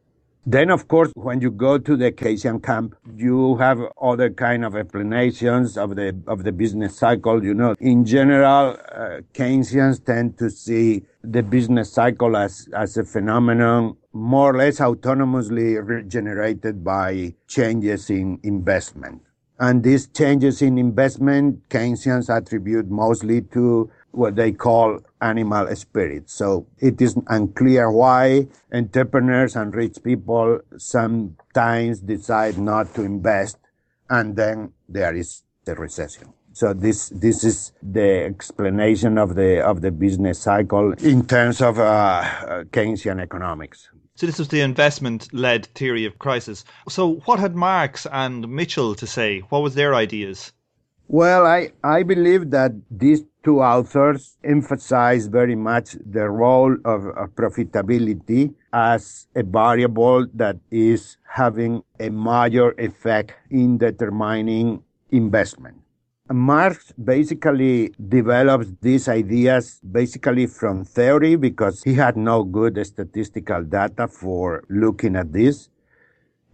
Then, 0.44 0.70
of 0.70 0.88
course, 0.88 1.12
when 1.14 1.40
you 1.40 1.52
go 1.52 1.78
to 1.78 1.96
the 1.96 2.10
Keynesian 2.10 2.64
camp, 2.64 2.96
you 3.14 3.56
have 3.58 3.78
other 4.00 4.28
kind 4.28 4.64
of 4.64 4.74
explanations 4.74 5.78
of 5.78 5.94
the 5.94 6.20
of 6.26 6.42
the 6.42 6.50
business 6.50 6.96
cycle. 6.96 7.44
You 7.44 7.54
know, 7.54 7.76
in 7.78 8.04
general, 8.04 8.76
uh, 8.90 9.20
Keynesians 9.34 10.04
tend 10.04 10.38
to 10.38 10.50
see 10.50 11.04
the 11.22 11.44
business 11.44 11.92
cycle 11.92 12.36
as 12.36 12.68
as 12.74 12.96
a 12.96 13.04
phenomenon 13.04 13.96
more 14.12 14.50
or 14.50 14.58
less 14.58 14.80
autonomously 14.80 16.08
generated 16.08 16.82
by 16.82 17.34
changes 17.46 18.10
in 18.10 18.40
investment. 18.42 19.22
And 19.60 19.84
these 19.84 20.08
changes 20.08 20.60
in 20.60 20.76
investment, 20.76 21.68
Keynesians 21.68 22.34
attribute 22.36 22.90
mostly 22.90 23.42
to 23.52 23.88
what 24.10 24.34
they 24.34 24.50
call 24.50 24.98
animal 25.22 25.74
spirits. 25.76 26.34
So 26.34 26.66
it 26.78 27.00
is 27.00 27.16
unclear 27.28 27.90
why 27.90 28.48
entrepreneurs 28.72 29.56
and 29.56 29.74
rich 29.74 30.02
people 30.02 30.60
sometimes 30.76 32.00
decide 32.00 32.58
not 32.58 32.94
to 32.94 33.02
invest 33.02 33.58
and 34.10 34.36
then 34.36 34.72
there 34.88 35.14
is 35.14 35.42
the 35.64 35.74
recession. 35.74 36.32
So 36.52 36.74
this 36.74 37.08
this 37.08 37.44
is 37.44 37.72
the 37.82 38.24
explanation 38.24 39.16
of 39.16 39.36
the 39.36 39.64
of 39.64 39.80
the 39.80 39.90
business 39.90 40.38
cycle 40.38 40.92
in 40.92 41.24
terms 41.26 41.62
of 41.62 41.78
uh, 41.78 42.64
Keynesian 42.72 43.22
economics. 43.22 43.88
So 44.14 44.26
this 44.26 44.38
was 44.38 44.48
the 44.48 44.60
investment-led 44.60 45.66
theory 45.74 46.04
of 46.04 46.18
crisis. 46.18 46.64
So 46.88 47.14
what 47.24 47.40
had 47.40 47.56
Marx 47.56 48.06
and 48.12 48.46
Mitchell 48.48 48.94
to 48.96 49.06
say? 49.06 49.40
What 49.48 49.62
was 49.62 49.74
their 49.74 49.94
ideas? 49.94 50.52
Well, 51.08 51.46
I, 51.46 51.72
I 51.82 52.02
believe 52.02 52.50
that 52.50 52.72
these 52.90 53.22
two 53.42 53.60
authors 53.60 54.38
emphasize 54.44 55.26
very 55.26 55.54
much 55.56 55.96
the 56.06 56.28
role 56.28 56.76
of, 56.84 57.06
of, 57.06 57.30
profitability 57.34 58.54
as 58.72 59.26
a 59.34 59.42
variable 59.42 60.26
that 60.34 60.56
is 60.70 61.16
having 61.24 61.82
a 61.98 62.08
major 62.10 62.72
effect 62.78 63.32
in 63.50 63.78
determining 63.78 64.82
investment. 65.10 65.76
Marx 66.30 66.92
basically 66.92 67.92
develops 68.08 68.66
these 68.80 69.08
ideas 69.08 69.80
basically 69.90 70.46
from 70.46 70.84
theory 70.84 71.36
because 71.36 71.82
he 71.82 71.94
had 71.94 72.16
no 72.16 72.44
good 72.44 72.84
statistical 72.86 73.62
data 73.64 74.08
for 74.08 74.64
looking 74.70 75.16
at 75.16 75.32
this. 75.32 75.68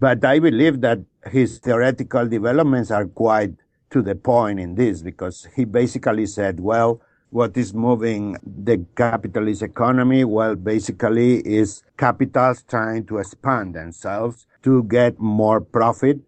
But 0.00 0.24
I 0.24 0.38
believe 0.38 0.80
that 0.80 1.00
his 1.30 1.58
theoretical 1.58 2.26
developments 2.26 2.90
are 2.90 3.06
quite 3.06 3.52
to 3.90 4.02
the 4.02 4.14
point 4.14 4.60
in 4.60 4.74
this 4.74 5.02
because 5.02 5.48
he 5.56 5.64
basically 5.64 6.26
said, 6.26 6.60
well, 6.60 7.00
what 7.30 7.56
is 7.56 7.74
moving 7.74 8.36
the 8.42 8.84
capitalist 8.96 9.62
economy? 9.62 10.24
Well, 10.24 10.54
basically 10.54 11.40
is 11.46 11.82
capitals 11.96 12.64
trying 12.68 13.06
to 13.06 13.18
expand 13.18 13.74
themselves 13.74 14.46
to 14.62 14.82
get 14.84 15.18
more 15.18 15.60
profit. 15.60 16.20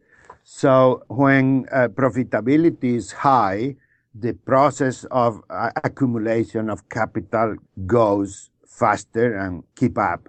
So 0.44 1.02
when 1.08 1.66
uh, 1.72 1.88
profitability 1.88 2.96
is 2.96 3.12
high, 3.12 3.76
the 4.14 4.32
process 4.32 5.04
of 5.04 5.40
uh, 5.48 5.70
accumulation 5.84 6.68
of 6.68 6.88
capital 6.88 7.56
goes 7.86 8.50
faster 8.66 9.36
and 9.36 9.62
keep 9.76 9.96
up. 9.96 10.28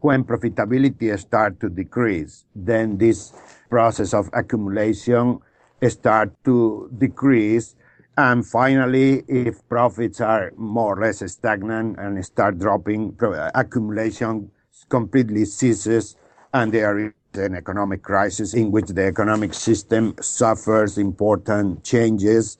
When 0.00 0.22
profitability 0.22 1.18
start 1.18 1.58
to 1.60 1.68
decrease, 1.68 2.44
then 2.54 2.98
this 2.98 3.32
process 3.68 4.14
of 4.14 4.30
accumulation 4.32 5.40
start 5.88 6.32
to 6.44 6.90
decrease. 6.98 7.76
And 8.16 8.44
finally, 8.44 9.22
if 9.28 9.66
profits 9.68 10.20
are 10.20 10.52
more 10.56 10.98
or 10.98 11.02
less 11.02 11.22
stagnant 11.30 11.98
and 11.98 12.24
start 12.24 12.58
dropping, 12.58 13.16
accumulation 13.54 14.50
completely 14.88 15.44
ceases 15.44 16.16
and 16.52 16.72
there 16.72 16.98
is 16.98 17.12
an 17.34 17.54
economic 17.54 18.02
crisis 18.02 18.54
in 18.54 18.70
which 18.70 18.86
the 18.86 19.04
economic 19.04 19.52
system 19.54 20.14
suffers 20.20 20.98
important 20.98 21.84
changes 21.84 22.56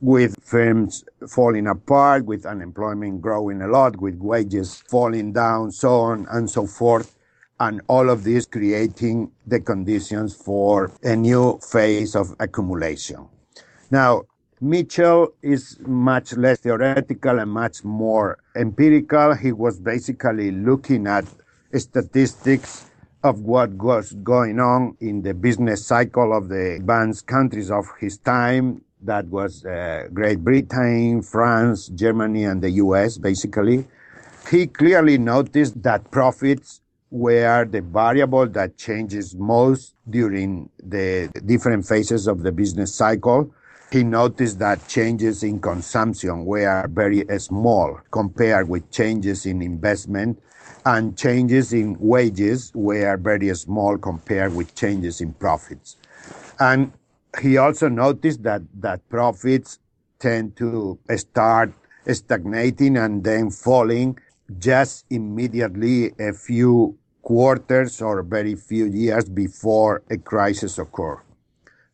with 0.00 0.36
firms 0.42 1.04
falling 1.28 1.66
apart, 1.66 2.24
with 2.24 2.46
unemployment 2.46 3.20
growing 3.20 3.60
a 3.62 3.66
lot, 3.66 4.00
with 4.00 4.16
wages 4.18 4.82
falling 4.88 5.32
down, 5.32 5.70
so 5.70 6.00
on 6.00 6.26
and 6.30 6.48
so 6.48 6.66
forth 6.66 7.16
and 7.62 7.80
all 7.86 8.10
of 8.10 8.24
this 8.24 8.44
creating 8.44 9.30
the 9.46 9.60
conditions 9.60 10.34
for 10.34 10.90
a 11.04 11.14
new 11.14 11.60
phase 11.60 12.16
of 12.16 12.34
accumulation. 12.40 13.28
Now, 13.88 14.22
Mitchell 14.60 15.34
is 15.42 15.78
much 15.86 16.36
less 16.36 16.58
theoretical 16.58 17.38
and 17.38 17.50
much 17.50 17.84
more 17.84 18.38
empirical. 18.56 19.34
He 19.34 19.52
was 19.52 19.78
basically 19.78 20.50
looking 20.50 21.06
at 21.06 21.24
statistics 21.72 22.86
of 23.22 23.42
what 23.42 23.70
was 23.70 24.12
going 24.24 24.58
on 24.58 24.96
in 25.00 25.22
the 25.22 25.32
business 25.32 25.86
cycle 25.86 26.36
of 26.36 26.48
the 26.48 26.74
advanced 26.74 27.28
countries 27.28 27.70
of 27.70 27.86
his 28.00 28.18
time. 28.18 28.82
That 29.02 29.26
was 29.26 29.64
uh, 29.64 30.08
Great 30.12 30.42
Britain, 30.42 31.22
France, 31.22 31.86
Germany, 31.88 32.42
and 32.44 32.60
the 32.60 32.70
US, 32.86 33.18
basically. 33.18 33.86
He 34.50 34.66
clearly 34.66 35.18
noticed 35.18 35.80
that 35.84 36.10
profits 36.10 36.81
where 37.12 37.66
the 37.66 37.82
variable 37.82 38.46
that 38.48 38.78
changes 38.78 39.36
most 39.36 39.94
during 40.08 40.70
the 40.82 41.30
different 41.44 41.86
phases 41.86 42.26
of 42.26 42.42
the 42.42 42.50
business 42.50 42.94
cycle. 42.94 43.54
He 43.90 44.02
noticed 44.02 44.58
that 44.60 44.88
changes 44.88 45.42
in 45.42 45.60
consumption 45.60 46.46
were 46.46 46.88
very 46.88 47.26
small 47.38 48.00
compared 48.10 48.66
with 48.66 48.90
changes 48.90 49.44
in 49.44 49.60
investment 49.60 50.42
and 50.86 51.16
changes 51.16 51.74
in 51.74 51.98
wages 52.00 52.72
were 52.74 53.18
very 53.18 53.54
small 53.56 53.98
compared 53.98 54.56
with 54.56 54.74
changes 54.74 55.20
in 55.20 55.34
profits. 55.34 55.98
And 56.58 56.92
he 57.42 57.58
also 57.58 57.90
noticed 57.90 58.42
that, 58.44 58.62
that 58.80 59.06
profits 59.10 59.80
tend 60.18 60.56
to 60.56 60.98
start 61.16 61.74
stagnating 62.10 62.96
and 62.96 63.22
then 63.22 63.50
falling 63.50 64.18
just 64.58 65.04
immediately 65.10 66.12
a 66.18 66.32
few 66.32 66.98
quarters 67.22 68.02
or 68.02 68.22
very 68.22 68.54
few 68.54 68.86
years 68.86 69.28
before 69.28 70.02
a 70.10 70.18
crisis 70.18 70.78
occurred. 70.78 71.22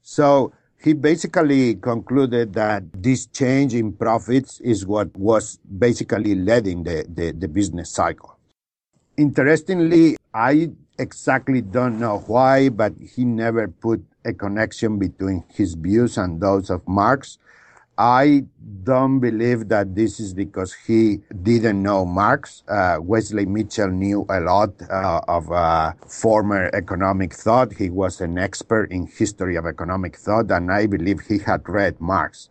So 0.02 0.52
he 0.82 0.92
basically 0.92 1.75
concluded 1.75 2.54
that 2.54 2.85
this 2.92 3.26
change 3.26 3.75
in 3.75 3.92
profits 3.92 4.61
is 4.61 4.87
what 4.87 5.14
was 5.16 5.58
basically 5.78 6.35
leading 6.35 6.85
the, 6.85 7.04
the, 7.08 7.32
the 7.32 7.49
business 7.49 7.90
cycle. 7.90 8.37
Interestingly, 9.16 10.16
I 10.32 10.70
exactly 10.99 11.61
don't 11.61 11.99
know 11.99 12.18
why, 12.26 12.68
but 12.68 12.94
he 12.99 13.25
never 13.25 13.68
put 13.68 14.04
a 14.25 14.32
connection 14.32 14.99
between 14.99 15.44
his 15.49 15.75
views 15.75 16.16
and 16.16 16.40
those 16.40 16.70
of 16.70 16.87
Marx. 16.87 17.38
I 17.98 18.44
don't 18.84 19.18
believe 19.18 19.68
that 19.70 19.96
this 19.96 20.20
is 20.20 20.32
because 20.32 20.72
he 20.72 21.18
didn't 21.42 21.82
know 21.82 22.04
Marx. 22.04 22.62
Uh, 22.68 22.98
Wesley 23.00 23.44
Mitchell 23.44 23.88
knew 23.90 24.24
a 24.30 24.38
lot 24.38 24.70
uh, 24.88 25.20
of 25.26 25.50
uh, 25.50 25.94
former 26.06 26.70
economic 26.72 27.34
thought. 27.34 27.72
He 27.72 27.90
was 27.90 28.20
an 28.20 28.38
expert 28.38 28.92
in 28.92 29.08
history 29.08 29.56
of 29.56 29.66
economic 29.66 30.16
thought, 30.16 30.48
and 30.52 30.70
I 30.70 30.86
believe 30.86 31.22
he 31.26 31.38
had 31.38 31.68
read 31.68 32.00
Marx. 32.00 32.48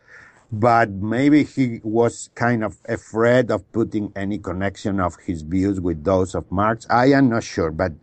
But 0.51 0.89
maybe 0.89 1.45
he 1.45 1.79
was 1.81 2.29
kind 2.35 2.61
of 2.61 2.77
afraid 2.89 3.49
of 3.49 3.71
putting 3.71 4.11
any 4.17 4.39
connection 4.39 4.99
of 4.99 5.15
his 5.25 5.43
views 5.43 5.79
with 5.79 6.03
those 6.03 6.35
of 6.35 6.51
Marx. 6.51 6.85
I 6.89 7.07
am 7.07 7.29
not 7.29 7.43
sure, 7.43 7.71
but 7.71 7.93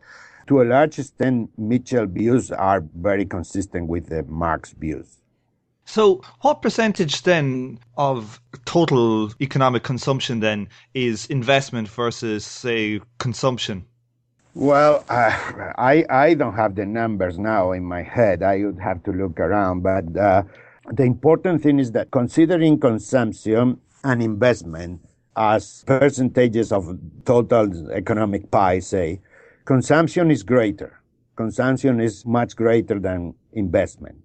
to 0.47 0.63
a 0.63 0.65
large 0.65 0.99
extent, 0.99 1.51
Mitchell's 1.59 2.11
views 2.11 2.51
are 2.51 2.83
very 2.95 3.27
consistent 3.27 3.89
with 3.89 4.09
the 4.09 4.23
Marx 4.23 4.73
views. 4.73 5.19
So, 5.87 6.23
what 6.41 6.63
percentage 6.63 7.23
then 7.23 7.79
of 7.97 8.41
total 8.65 9.31
economic 9.41 9.83
consumption 9.83 10.41
then 10.41 10.69
is 10.95 11.27
investment 11.27 11.89
versus, 11.89 12.45
say, 12.47 13.01
consumption? 13.19 13.85
Well, 14.55 15.05
uh, 15.09 15.73
I 15.79 16.05
I 16.09 16.35
don't 16.35 16.55
have 16.55 16.75
the 16.75 16.87
numbers 16.87 17.39
now 17.39 17.73
in 17.73 17.85
my 17.85 18.03
head. 18.03 18.43
I 18.43 18.65
would 18.65 18.81
have 18.81 19.03
to 19.05 19.13
look 19.13 19.39
around. 19.39 19.83
But 19.83 20.17
uh, 20.17 20.45
the 20.91 21.03
important 21.03 21.63
thing 21.63 21.79
is 21.79 21.93
that 21.93 22.11
considering 22.11 22.81
consumption 22.81 23.81
and 24.05 24.23
investment 24.23 25.01
as 25.37 25.85
percentages 25.87 26.73
of 26.73 26.99
total 27.25 27.91
economic 27.91 28.51
pie, 28.51 28.79
say, 28.79 29.21
consumption 29.65 30.31
is 30.31 30.43
greater. 30.43 31.01
Consumption 31.37 32.01
is 32.01 32.25
much 32.25 32.55
greater 32.55 33.01
than 33.01 33.35
investment. 33.53 34.24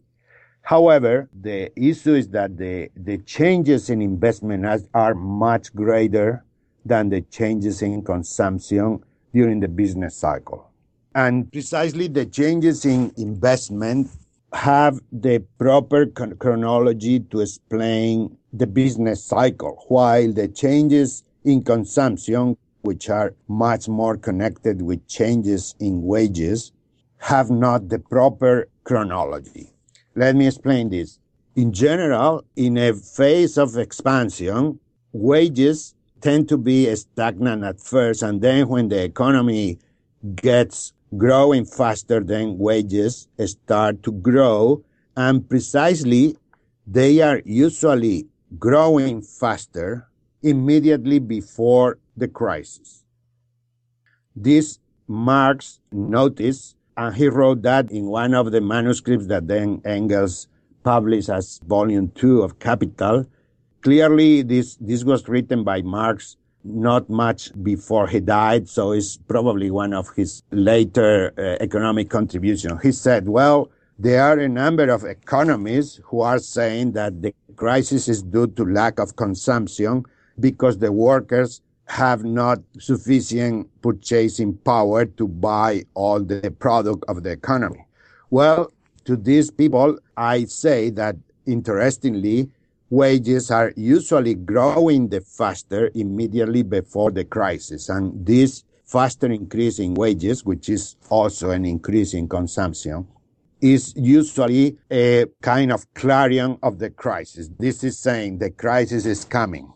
However, 0.62 1.30
the 1.42 1.72
issue 1.80 2.14
is 2.14 2.30
that 2.30 2.58
the, 2.58 2.90
the 2.96 3.18
changes 3.20 3.90
in 3.90 4.02
investment 4.02 4.66
has, 4.66 4.88
are 4.94 5.16
much 5.16 5.74
greater 5.74 6.44
than 6.86 7.10
the 7.10 7.22
changes 7.22 7.82
in 7.82 8.04
consumption 8.04 9.04
during 9.34 9.60
the 9.60 9.68
business 9.68 10.16
cycle. 10.16 10.70
And 11.16 11.52
precisely 11.52 12.08
the 12.08 12.26
changes 12.26 12.86
in 12.86 13.12
investment 13.18 14.10
have 14.54 15.00
the 15.12 15.40
proper 15.58 16.06
chronology 16.06 17.20
to 17.20 17.42
explain 17.42 18.38
the 18.54 18.68
business 18.68 19.24
cycle, 19.24 19.84
while 19.88 20.32
the 20.32 20.48
changes 20.48 21.24
in 21.44 21.64
consumption, 21.64 22.58
which 22.82 23.10
are 23.10 23.34
much 23.48 23.88
more 23.88 24.18
connected 24.18 24.82
with 24.82 25.08
changes 25.08 25.76
in 25.80 26.04
wages, 26.04 26.72
have 27.18 27.50
not 27.50 27.90
the 27.90 28.00
proper 28.00 28.68
chronology. 28.84 29.70
Let 30.16 30.36
me 30.36 30.48
explain 30.48 30.90
this. 30.90 31.20
In 31.56 31.72
general, 31.74 32.44
in 32.56 32.78
a 32.78 32.94
phase 32.94 33.58
of 33.58 33.78
expansion, 33.78 34.80
wages 35.12 35.96
tend 36.22 36.50
to 36.50 36.58
be 36.58 36.94
stagnant 36.96 37.64
at 37.64 37.80
first, 37.80 38.22
and 38.22 38.42
then 38.42 38.68
when 38.68 38.90
the 38.90 39.04
economy 39.04 39.80
gets 40.36 40.94
growing 41.18 41.66
faster, 41.66 42.20
then 42.20 42.58
wages 42.58 43.28
start 43.46 44.04
to 44.04 44.12
grow, 44.12 44.84
and 45.16 45.48
precisely 45.50 46.38
they 46.86 47.22
are 47.22 47.42
usually 47.46 48.28
growing 48.58 49.22
faster 49.22 50.08
immediately 50.42 51.20
before 51.20 51.98
the 52.18 52.28
crisis. 52.28 53.04
This 54.36 54.80
Marx 55.08 55.80
noticed, 55.92 56.76
and 57.00 57.16
he 57.16 57.28
wrote 57.28 57.62
that 57.64 57.92
in 57.92 58.06
one 58.06 58.34
of 58.34 58.52
the 58.52 58.62
manuscripts 58.62 59.28
that 59.28 59.48
then 59.48 59.82
Engels 59.86 60.48
published 60.84 61.30
as 61.30 61.60
volume 61.66 62.12
two 62.16 62.42
of 62.42 62.60
Capital, 62.60 63.26
Clearly, 63.82 64.42
this, 64.42 64.76
this 64.82 65.06
was 65.06 65.28
written 65.30 65.64
by 65.64 65.82
Marx 65.82 66.36
not 66.66 67.10
much 67.10 67.52
before 67.64 68.08
he 68.08 68.20
died, 68.20 68.68
so 68.68 68.92
it's 68.92 69.16
probably 69.16 69.72
one 69.72 69.94
of 69.94 70.10
his 70.18 70.44
later 70.52 71.34
uh, 71.38 71.64
economic 71.64 72.10
contributions. 72.10 72.82
He 72.84 72.92
said, 72.92 73.30
well, 73.30 73.72
there 73.98 74.22
are 74.22 74.38
a 74.38 74.50
number 74.50 74.90
of 74.90 75.06
economists 75.06 76.02
who 76.04 76.20
are 76.20 76.40
saying 76.40 76.92
that 76.94 77.22
the 77.22 77.34
crisis 77.56 78.10
is 78.10 78.22
due 78.22 78.48
to 78.48 78.66
lack 78.66 79.00
of 79.00 79.16
consumption 79.16 80.04
because 80.38 80.78
the 80.78 80.92
workers 80.92 81.62
have 81.90 82.24
not 82.24 82.60
sufficient 82.78 83.68
purchasing 83.82 84.56
power 84.58 85.06
to 85.06 85.28
buy 85.28 85.84
all 85.96 86.20
the 86.20 86.54
product 86.60 87.04
of 87.08 87.24
the 87.24 87.32
economy. 87.32 87.86
Well, 88.30 88.72
to 89.06 89.16
these 89.16 89.50
people, 89.50 89.98
I 90.16 90.46
say 90.46 90.92
that 90.92 91.16
interestingly, 91.48 92.50
wages 92.92 93.50
are 93.50 93.74
usually 93.76 94.36
growing 94.36 95.10
the 95.10 95.22
faster 95.22 95.90
immediately 95.96 96.62
before 96.62 97.10
the 97.10 97.26
crisis. 97.26 97.90
And 97.90 98.26
this 98.26 98.64
faster 98.86 99.28
increase 99.32 99.80
in 99.80 99.96
wages, 99.96 100.46
which 100.46 100.70
is 100.70 100.96
also 101.10 101.50
an 101.50 101.66
increase 101.66 102.14
in 102.14 102.30
consumption, 102.30 103.08
is 103.62 103.94
usually 103.96 104.78
a 104.92 105.26
kind 105.42 105.72
of 105.72 105.92
clarion 105.96 106.58
of 106.62 106.78
the 106.80 106.92
crisis. 106.92 107.50
This 107.58 107.84
is 107.84 107.98
saying 107.98 108.38
the 108.38 108.52
crisis 108.52 109.06
is 109.06 109.26
coming. 109.26 109.74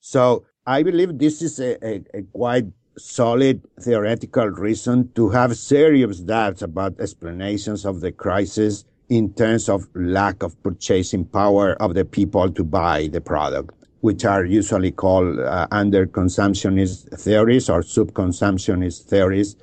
So 0.00 0.44
I 0.66 0.84
believe 0.84 1.18
this 1.18 1.42
is 1.42 1.58
a, 1.58 1.84
a, 1.84 2.04
a 2.14 2.22
quite 2.22 2.66
solid 2.96 3.62
theoretical 3.80 4.46
reason 4.46 5.10
to 5.14 5.28
have 5.30 5.56
serious 5.56 6.20
doubts 6.20 6.62
about 6.62 7.00
explanations 7.00 7.84
of 7.84 8.00
the 8.00 8.12
crisis 8.12 8.84
in 9.08 9.34
terms 9.34 9.68
of 9.68 9.88
lack 9.94 10.42
of 10.44 10.60
purchasing 10.62 11.24
power 11.24 11.72
of 11.82 11.94
the 11.94 12.04
people 12.04 12.48
to 12.52 12.62
buy 12.62 13.08
the 13.08 13.20
product, 13.20 13.74
which 14.02 14.24
are 14.24 14.44
usually 14.44 14.92
called 14.92 15.40
uh, 15.40 15.66
under 15.72 16.06
consumptionist 16.06 17.08
theories 17.18 17.68
or 17.68 17.82
subconsumptionist 17.82 19.02
theories. 19.06 19.56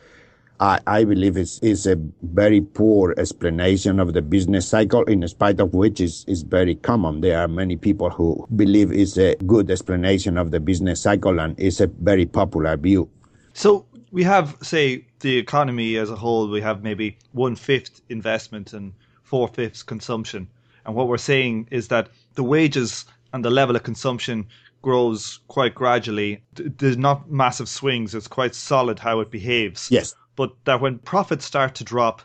I, 0.59 0.79
I 0.87 1.03
believe 1.05 1.37
it's, 1.37 1.59
is 1.59 1.87
a 1.87 1.95
very 2.21 2.61
poor 2.61 3.13
explanation 3.17 3.99
of 3.99 4.13
the 4.13 4.21
business 4.21 4.67
cycle, 4.67 5.03
in 5.03 5.25
spite 5.27 5.59
of 5.59 5.73
which 5.73 6.01
is, 6.01 6.25
is 6.27 6.41
very 6.41 6.75
common. 6.75 7.21
There 7.21 7.39
are 7.39 7.47
many 7.47 7.77
people 7.77 8.09
who 8.09 8.45
believe 8.55 8.91
it's 8.91 9.17
a 9.17 9.35
good 9.47 9.71
explanation 9.71 10.37
of 10.37 10.51
the 10.51 10.59
business 10.59 11.01
cycle 11.01 11.39
and 11.39 11.57
it's 11.57 11.79
a 11.79 11.87
very 11.87 12.25
popular 12.25 12.75
view. 12.75 13.09
So 13.53 13.85
we 14.11 14.23
have, 14.23 14.57
say, 14.61 15.05
the 15.21 15.37
economy 15.37 15.95
as 15.95 16.09
a 16.09 16.15
whole, 16.15 16.49
we 16.49 16.61
have 16.61 16.83
maybe 16.83 17.17
one 17.31 17.55
fifth 17.55 18.01
investment 18.09 18.73
and 18.73 18.93
four 19.23 19.47
fifths 19.47 19.83
consumption. 19.83 20.47
And 20.85 20.95
what 20.95 21.07
we're 21.07 21.17
saying 21.17 21.67
is 21.71 21.87
that 21.89 22.09
the 22.35 22.43
wages 22.43 23.05
and 23.33 23.45
the 23.45 23.49
level 23.49 23.75
of 23.75 23.83
consumption 23.83 24.47
grows 24.81 25.39
quite 25.47 25.75
gradually. 25.75 26.41
There's 26.53 26.97
not 26.97 27.29
massive 27.29 27.69
swings. 27.69 28.15
It's 28.15 28.27
quite 28.27 28.55
solid 28.55 28.99
how 28.99 29.19
it 29.19 29.29
behaves. 29.29 29.89
Yes. 29.91 30.15
But 30.39 30.53
that 30.63 30.79
when 30.79 30.99
profits 30.99 31.43
start 31.43 31.75
to 31.75 31.83
drop, 31.83 32.21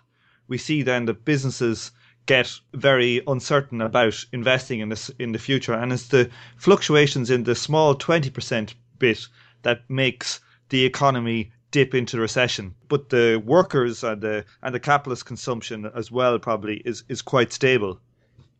we 0.46 0.57
see 0.57 0.83
then 0.83 1.07
that 1.07 1.24
businesses 1.24 1.90
get 2.27 2.61
very 2.72 3.20
uncertain 3.27 3.81
about 3.81 4.24
investing 4.31 4.79
in 4.79 4.90
this 4.90 5.11
in 5.18 5.33
the 5.33 5.38
future. 5.40 5.72
And 5.72 5.92
it's 5.92 6.07
the 6.07 6.31
fluctuations 6.57 7.29
in 7.29 7.42
the 7.42 7.57
small 7.57 7.96
20% 7.96 8.74
bit 9.00 9.27
that 9.62 9.81
makes 9.88 10.38
the 10.68 10.85
economy 10.85 11.50
dip 11.72 11.92
into 11.92 12.20
recession. 12.20 12.77
But 12.87 13.09
the 13.09 13.42
workers 13.44 14.05
and 14.05 14.22
the 14.22 14.44
and 14.62 14.72
the 14.72 14.79
capitalist 14.79 15.27
consumption 15.27 15.90
as 15.92 16.12
well 16.12 16.38
probably 16.38 16.83
is, 16.85 17.03
is 17.09 17.20
quite 17.20 17.53
stable. 17.53 17.98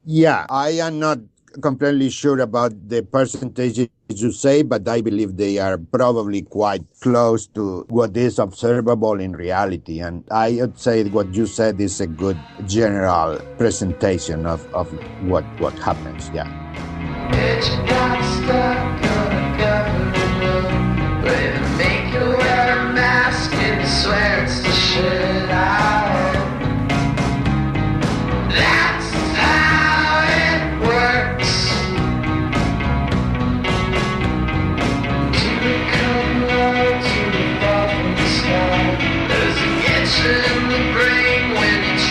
Yeah, 0.05 0.47
I 0.51 0.71
am 0.71 0.99
not 0.99 1.19
completely 1.61 2.11
sure 2.11 2.41
about 2.41 2.73
the 2.89 3.03
percentages 3.03 3.89
you 4.09 4.33
say, 4.33 4.63
but 4.63 4.87
I 4.89 5.01
believe 5.01 5.37
they 5.37 5.59
are 5.59 5.79
probably 5.79 6.43
quite 6.43 6.85
close 7.01 7.47
to 7.49 7.87
what 7.89 8.17
is 8.17 8.39
observable 8.39 9.21
in 9.21 9.33
reality. 9.33 10.01
And 10.01 10.25
I 10.31 10.59
would 10.61 10.79
say 10.79 11.05
what 11.05 11.35
you 11.35 11.47
said 11.47 11.81
is 11.81 12.01
a 12.01 12.07
good 12.07 12.39
general 12.67 13.39
presentation 13.57 14.47
of, 14.47 14.67
of 14.75 14.91
what, 15.25 15.45
what 15.61 15.75
happens. 15.79 16.31
Yeah. 16.35 16.49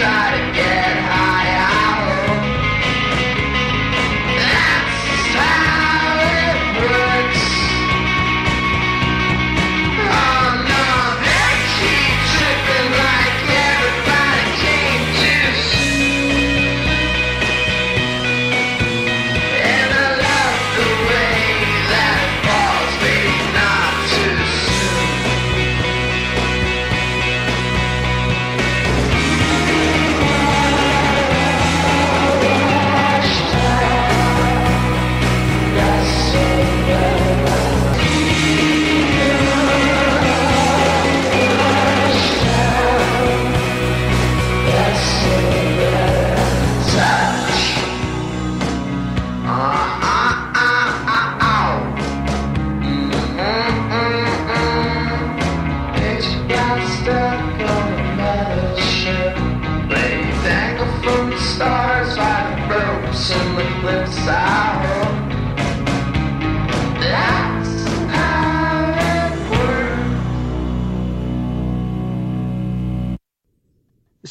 When 0.04 0.33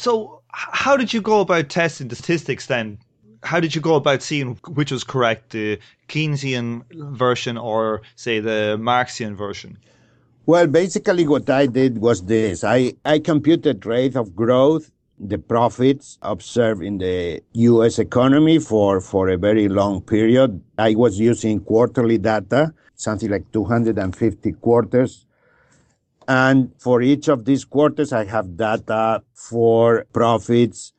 So, 0.03 0.41
how 0.51 0.97
did 0.97 1.13
you 1.13 1.21
go 1.21 1.39
about 1.39 1.69
testing 1.69 2.09
the 2.09 2.17
statistics 2.17 2.65
then? 2.67 2.97
How 3.41 3.61
did 3.61 3.73
you 3.73 3.79
go 3.79 3.95
about 3.95 4.21
seeing 4.21 4.55
which 4.67 4.91
was 4.91 5.01
correct, 5.01 5.51
the 5.51 5.79
Keynesian 6.09 6.83
version 7.15 7.57
or, 7.57 8.01
say, 8.17 8.41
the 8.41 8.77
Marxian 8.77 9.37
version? 9.37 9.77
Well, 10.45 10.67
basically, 10.67 11.25
what 11.25 11.49
I 11.49 11.67
did 11.67 11.99
was 11.99 12.25
this 12.25 12.65
I, 12.65 12.95
I 13.05 13.19
computed 13.19 13.85
rate 13.85 14.17
of 14.17 14.35
growth, 14.35 14.91
the 15.17 15.37
profits 15.37 16.17
observed 16.21 16.83
in 16.83 16.97
the 16.97 17.41
US 17.53 17.97
economy 17.97 18.59
for, 18.59 18.99
for 18.99 19.29
a 19.29 19.37
very 19.37 19.69
long 19.69 20.01
period. 20.01 20.61
I 20.77 20.95
was 20.95 21.17
using 21.17 21.61
quarterly 21.61 22.17
data, 22.17 22.73
something 22.95 23.29
like 23.31 23.49
250 23.53 24.51
quarters. 24.63 25.25
And 26.27 26.71
for 26.79 27.01
each 27.01 27.27
of 27.27 27.45
these 27.45 27.65
quarters, 27.65 28.13
I 28.13 28.25
have 28.25 28.57
data 28.57 29.23
for 29.33 30.05
profits, 30.13 30.93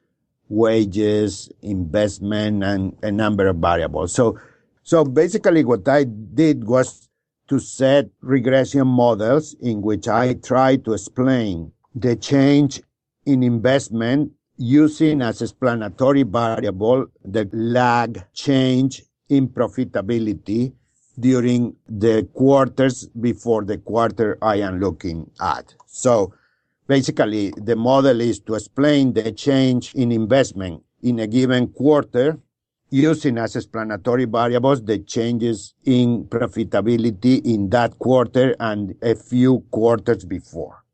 wages, 0.48 1.50
investment, 1.62 2.62
and 2.62 2.96
a 3.02 3.10
number 3.10 3.46
of 3.46 3.56
variables. 3.56 4.12
So, 4.12 4.38
so 4.82 5.04
basically 5.04 5.64
what 5.64 5.88
I 5.88 6.04
did 6.04 6.64
was 6.64 7.08
to 7.48 7.58
set 7.58 8.08
regression 8.20 8.86
models 8.86 9.54
in 9.60 9.82
which 9.82 10.08
I 10.08 10.34
try 10.34 10.76
to 10.76 10.92
explain 10.92 11.72
the 11.94 12.16
change 12.16 12.82
in 13.26 13.42
investment 13.42 14.32
using 14.56 15.22
as 15.22 15.42
explanatory 15.42 16.22
variable 16.22 17.06
the 17.24 17.48
lag 17.52 18.24
change 18.32 19.02
in 19.28 19.48
profitability 19.48 20.72
during 21.18 21.76
the 21.88 22.28
quarters 22.34 23.06
before 23.20 23.64
the 23.64 23.78
quarter 23.78 24.38
I 24.42 24.56
am 24.56 24.80
looking 24.80 25.30
at. 25.40 25.74
So 25.86 26.34
basically 26.86 27.52
the 27.56 27.76
model 27.76 28.20
is 28.20 28.40
to 28.40 28.54
explain 28.54 29.12
the 29.12 29.32
change 29.32 29.94
in 29.94 30.12
investment 30.12 30.82
in 31.02 31.20
a 31.20 31.26
given 31.26 31.68
quarter 31.68 32.38
using 32.90 33.38
as 33.38 33.56
explanatory 33.56 34.24
variables 34.24 34.84
the 34.84 34.98
changes 34.98 35.74
in 35.84 36.24
profitability 36.26 37.44
in 37.44 37.68
that 37.70 37.98
quarter 37.98 38.54
and 38.60 38.94
a 39.02 39.14
few 39.14 39.60
quarters 39.70 40.24
before. 40.24 40.84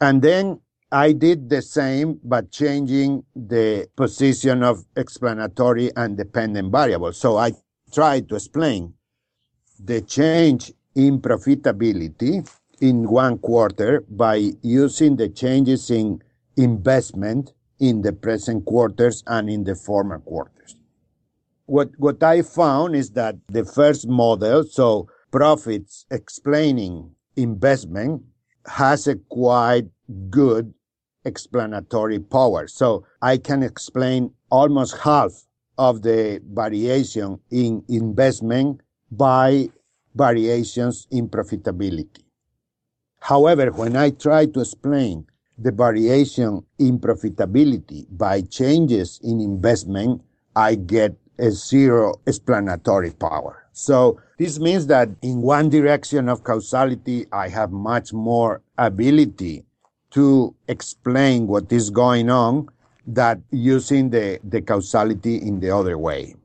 And 0.00 0.20
then 0.20 0.60
I 0.92 1.12
did 1.12 1.48
the 1.48 1.62
same, 1.62 2.20
but 2.22 2.50
changing 2.50 3.24
the 3.34 3.88
position 3.96 4.62
of 4.62 4.84
explanatory 4.96 5.90
and 5.96 6.16
dependent 6.16 6.70
variables. 6.70 7.16
So 7.16 7.36
I 7.36 7.52
tried 7.92 8.28
to 8.28 8.36
explain 8.36 8.94
the 9.84 10.00
change 10.00 10.72
in 10.94 11.20
profitability 11.20 12.48
in 12.80 13.08
one 13.08 13.38
quarter 13.38 14.02
by 14.08 14.52
using 14.62 15.16
the 15.16 15.28
changes 15.28 15.90
in 15.90 16.22
investment 16.56 17.52
in 17.80 18.02
the 18.02 18.12
present 18.12 18.64
quarters 18.64 19.22
and 19.26 19.50
in 19.50 19.64
the 19.64 19.74
former 19.74 20.18
quarters. 20.20 20.76
What, 21.66 21.90
what 21.98 22.22
I 22.22 22.42
found 22.42 22.94
is 22.94 23.10
that 23.10 23.36
the 23.48 23.64
first 23.64 24.06
model, 24.06 24.64
so 24.64 25.08
profits 25.30 26.06
explaining 26.10 27.10
investment, 27.36 28.22
has 28.66 29.06
a 29.06 29.16
quite 29.16 29.86
good 30.30 30.72
explanatory 31.24 32.20
power. 32.20 32.66
So 32.68 33.06
I 33.20 33.38
can 33.38 33.62
explain 33.62 34.32
almost 34.50 34.98
half 34.98 35.32
of 35.76 36.02
the 36.02 36.40
variation 36.52 37.40
in 37.50 37.82
investment 37.88 38.80
by 39.16 39.68
variations 40.14 41.06
in 41.10 41.28
profitability. 41.28 42.22
However, 43.20 43.70
when 43.72 43.96
I 43.96 44.10
try 44.10 44.46
to 44.46 44.60
explain 44.60 45.26
the 45.58 45.72
variation 45.72 46.64
in 46.78 46.98
profitability 46.98 48.06
by 48.10 48.42
changes 48.42 49.20
in 49.22 49.40
investment, 49.40 50.22
I 50.54 50.74
get 50.74 51.16
a 51.38 51.50
zero 51.50 52.14
explanatory 52.26 53.12
power. 53.12 53.66
So 53.72 54.20
this 54.38 54.58
means 54.58 54.86
that 54.88 55.08
in 55.22 55.42
one 55.42 55.68
direction 55.68 56.28
of 56.28 56.44
causality, 56.44 57.26
I 57.32 57.48
have 57.48 57.72
much 57.72 58.12
more 58.12 58.62
ability 58.78 59.64
to 60.10 60.54
explain 60.68 61.46
what 61.46 61.72
is 61.72 61.90
going 61.90 62.30
on 62.30 62.68
that 63.06 63.40
using 63.50 64.10
the, 64.10 64.38
the 64.44 64.62
causality 64.62 65.36
in 65.36 65.60
the 65.60 65.70
other 65.70 65.98
way. 65.98 66.36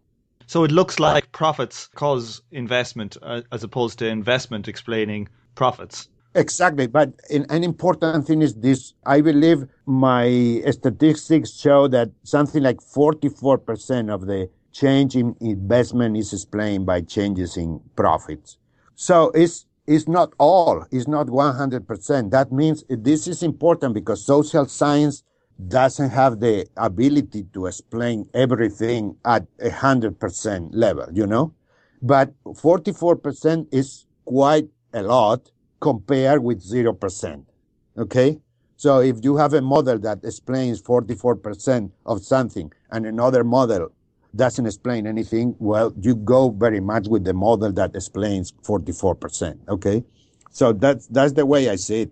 So 0.49 0.63
it 0.63 0.71
looks 0.71 0.97
like 0.99 1.31
profits 1.31 1.89
cause 1.93 2.41
investment 2.49 3.17
uh, 3.21 3.41
as 3.51 3.63
opposed 3.63 3.99
to 3.99 4.07
investment 4.07 4.67
explaining 4.67 5.29
profits. 5.53 6.09
Exactly. 6.33 6.87
But 6.87 7.13
an 7.29 7.63
important 7.63 8.25
thing 8.25 8.41
is 8.41 8.55
this. 8.55 8.95
I 9.05 9.21
believe 9.21 9.67
my 9.85 10.63
statistics 10.71 11.51
show 11.51 11.87
that 11.89 12.09
something 12.23 12.63
like 12.63 12.77
44% 12.77 14.11
of 14.11 14.25
the 14.25 14.49
change 14.71 15.15
in 15.15 15.35
investment 15.39 16.17
is 16.17 16.33
explained 16.33 16.87
by 16.87 17.01
changes 17.01 17.55
in 17.55 17.79
profits. 17.95 18.57
So 18.95 19.29
it's, 19.35 19.67
it's 19.85 20.07
not 20.07 20.33
all, 20.39 20.83
it's 20.89 21.07
not 21.07 21.27
100%. 21.27 22.31
That 22.31 22.51
means 22.51 22.83
this 22.89 23.27
is 23.27 23.43
important 23.43 23.93
because 23.93 24.25
social 24.25 24.65
science 24.65 25.21
doesn't 25.67 26.11
have 26.11 26.39
the 26.39 26.67
ability 26.77 27.43
to 27.53 27.65
explain 27.65 28.29
everything 28.33 29.15
at 29.25 29.45
a 29.59 29.69
hundred 29.69 30.19
percent 30.19 30.73
level, 30.73 31.07
you 31.13 31.27
know? 31.27 31.53
But 32.01 32.31
44% 32.45 33.67
is 33.73 34.05
quite 34.25 34.69
a 34.93 35.03
lot 35.03 35.51
compared 35.81 36.43
with 36.43 36.63
0%. 36.63 37.45
Okay? 37.97 38.39
So 38.77 38.99
if 38.99 39.17
you 39.23 39.35
have 39.35 39.53
a 39.53 39.61
model 39.61 39.99
that 39.99 40.23
explains 40.23 40.81
44% 40.81 41.91
of 42.05 42.23
something 42.23 42.71
and 42.91 43.05
another 43.05 43.43
model 43.43 43.89
doesn't 44.35 44.65
explain 44.65 45.07
anything, 45.07 45.55
well, 45.59 45.93
you 45.99 46.15
go 46.15 46.51
very 46.51 46.79
much 46.79 47.07
with 47.07 47.25
the 47.25 47.33
model 47.33 47.73
that 47.73 47.95
explains 47.95 48.53
44%. 48.53 49.57
Okay? 49.67 50.03
So 50.51 50.71
that's, 50.71 51.07
that's 51.07 51.33
the 51.33 51.45
way 51.45 51.69
I 51.69 51.75
see 51.75 52.03
it. 52.03 52.11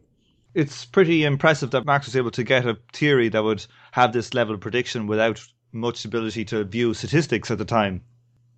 It's 0.57 0.85
pretty 0.85 1.23
impressive 1.23 1.69
that 1.69 1.85
Marx 1.85 2.07
was 2.07 2.15
able 2.15 2.31
to 2.31 2.43
get 2.43 2.65
a 2.65 2.79
theory 2.91 3.29
that 3.29 3.43
would 3.43 3.63
have 3.91 4.11
this 4.11 4.33
level 4.33 4.55
of 4.55 4.59
prediction 4.59 5.05
without 5.05 5.39
much 5.71 6.03
ability 6.03 6.45
to 6.45 6.63
view 6.63 6.95
statistics 6.95 7.51
at 7.51 7.59
the 7.59 7.63
time. 7.63 8.01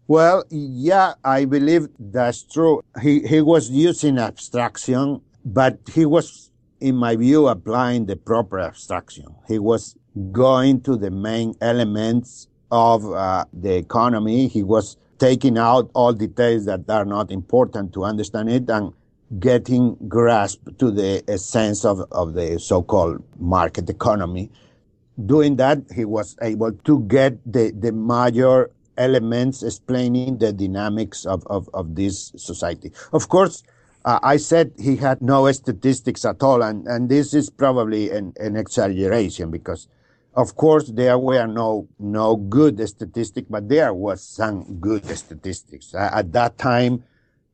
Well, 0.08 0.46
yeah, 0.50 1.16
I 1.26 1.44
believe 1.44 1.90
that's 2.00 2.44
true. 2.44 2.82
He, 3.02 3.28
he 3.28 3.42
was 3.42 3.70
using 3.70 4.18
abstraction, 4.18 5.20
but 5.44 5.78
he 5.94 6.06
was, 6.06 6.52
in 6.80 6.96
my 6.96 7.18
view, 7.18 7.50
applying 7.50 8.06
the 8.06 8.16
proper 8.16 8.62
abstraction. 8.62 9.26
He 9.50 9.60
was 9.60 9.98
going 10.32 10.80
to 10.84 10.96
the 10.96 11.12
main 11.12 11.54
elements 11.60 12.48
of 12.72 13.12
uh, 13.12 13.44
the 13.52 13.76
economy. 13.76 14.48
He 14.48 14.64
was 14.64 14.96
taking 15.18 15.58
out 15.58 15.92
all 15.94 16.14
details 16.14 16.64
that 16.64 16.90
are 16.90 17.04
not 17.04 17.30
important 17.30 17.92
to 17.96 18.06
understand 18.06 18.50
it 18.50 18.70
and 18.70 18.94
getting 19.38 19.96
grasp 20.08 20.60
to 20.80 20.90
the 20.90 21.24
essence 21.28 21.86
of, 21.86 22.02
of 22.12 22.34
the 22.34 22.60
so-called 22.60 23.24
market 23.38 23.90
economy. 23.90 24.50
Doing 25.24 25.58
that, 25.58 25.80
he 25.94 26.06
was 26.06 26.36
able 26.42 26.72
to 26.72 27.02
get 27.02 27.38
the, 27.46 27.72
the 27.72 27.92
major 27.92 28.72
elements 28.98 29.62
explaining 29.62 30.40
the 30.40 30.52
dynamics 30.52 31.26
of, 31.26 31.46
of, 31.48 31.70
of 31.74 31.96
this 31.96 32.32
society. 32.38 32.92
Of 33.14 33.30
course, 33.30 33.64
uh, 34.06 34.20
I 34.24 34.38
said 34.38 34.72
he 34.80 34.96
had 34.96 35.22
no 35.22 35.52
statistics 35.52 36.26
at 36.26 36.42
all, 36.42 36.64
and, 36.64 36.88
and 36.88 37.10
this 37.10 37.34
is 37.34 37.50
probably 37.50 38.10
an, 38.12 38.34
an 38.40 38.56
exaggeration 38.56 39.52
because, 39.52 39.88
of 40.36 40.56
course, 40.56 40.88
there 40.88 41.20
were 41.20 41.46
no 41.48 41.88
no 42.00 42.38
good 42.38 42.88
statistics, 42.88 43.48
but 43.50 43.68
there 43.68 43.94
was 43.94 44.24
some 44.24 44.80
good 44.80 45.06
statistics. 45.18 45.94
Uh, 45.94 46.10
at 46.14 46.32
that 46.32 46.58
time, 46.58 47.04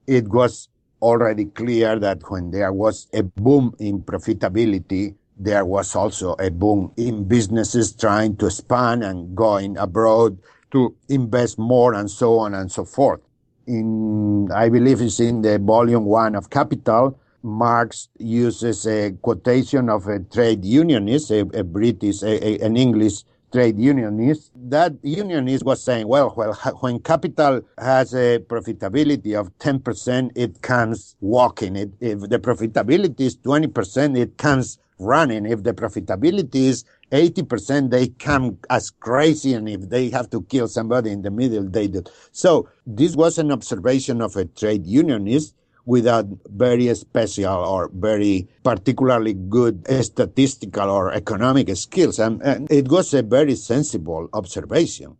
it 0.05 0.27
was 0.27 0.69
already 1.01 1.45
clear 1.45 1.99
that 1.99 2.21
when 2.29 2.51
there 2.51 2.73
was 2.73 3.07
a 3.13 3.23
boom 3.23 3.75
in 3.79 4.01
profitability, 4.01 5.15
there 5.37 5.65
was 5.65 5.95
also 5.95 6.33
a 6.39 6.49
boom 6.49 6.91
in 6.97 7.25
businesses 7.25 7.93
trying 7.93 8.37
to 8.37 8.45
expand 8.47 9.03
and 9.03 9.35
going 9.35 9.77
abroad 9.77 10.37
to 10.71 10.95
invest 11.09 11.57
more 11.59 11.93
and 11.93 12.09
so 12.09 12.39
on 12.39 12.53
and 12.53 12.71
so 12.71 12.85
forth. 12.85 13.21
In, 13.67 14.49
I 14.53 14.69
believe 14.69 15.01
it's 15.01 15.19
in 15.19 15.41
the 15.41 15.59
volume 15.59 16.05
one 16.05 16.35
of 16.35 16.49
Capital, 16.49 17.19
Marx 17.41 18.09
uses 18.17 18.87
a 18.87 19.11
quotation 19.21 19.89
of 19.89 20.07
a 20.07 20.19
trade 20.19 20.65
unionist, 20.65 21.29
a, 21.31 21.41
a 21.41 21.63
British, 21.63 22.23
a, 22.23 22.43
a, 22.43 22.65
an 22.65 22.75
English 22.75 23.23
trade 23.55 23.79
unionist. 23.79 24.51
That 24.53 24.95
unionist 25.01 25.63
was 25.63 25.81
saying, 25.81 26.09
well, 26.09 26.33
well, 26.35 26.53
when 26.81 26.99
capital 26.99 27.61
has 27.77 28.13
a 28.13 28.39
profitability 28.39 29.33
of 29.39 29.57
10%, 29.59 30.31
it 30.35 30.61
comes 30.61 31.15
walking. 31.21 31.77
It, 31.77 31.91
if 32.01 32.19
the 32.19 32.37
profitability 32.37 33.21
is 33.21 33.37
20%, 33.37 34.17
it 34.17 34.37
comes 34.37 34.77
running. 34.99 35.45
If 35.45 35.63
the 35.63 35.73
profitability 35.73 36.65
is 36.73 36.83
80%, 37.13 37.91
they 37.91 38.09
come 38.09 38.57
as 38.69 38.89
crazy. 38.91 39.53
And 39.53 39.69
if 39.69 39.89
they 39.89 40.09
have 40.09 40.29
to 40.31 40.41
kill 40.43 40.67
somebody 40.67 41.11
in 41.11 41.21
the 41.21 41.31
middle, 41.31 41.63
they 41.63 41.87
do. 41.87 42.03
So 42.33 42.67
this 42.85 43.15
was 43.15 43.37
an 43.37 43.53
observation 43.53 44.21
of 44.21 44.35
a 44.35 44.43
trade 44.43 44.85
unionist 44.85 45.55
without 45.85 46.25
very 46.47 46.93
special 46.95 47.53
or 47.53 47.89
very 47.93 48.47
particularly 48.63 49.33
good 49.33 49.85
statistical 50.03 50.89
or 50.89 51.13
economic 51.13 51.75
skills. 51.75 52.19
And, 52.19 52.41
and 52.41 52.71
it 52.71 52.89
was 52.89 53.13
a 53.13 53.21
very 53.21 53.55
sensible 53.55 54.29
observation 54.33 55.17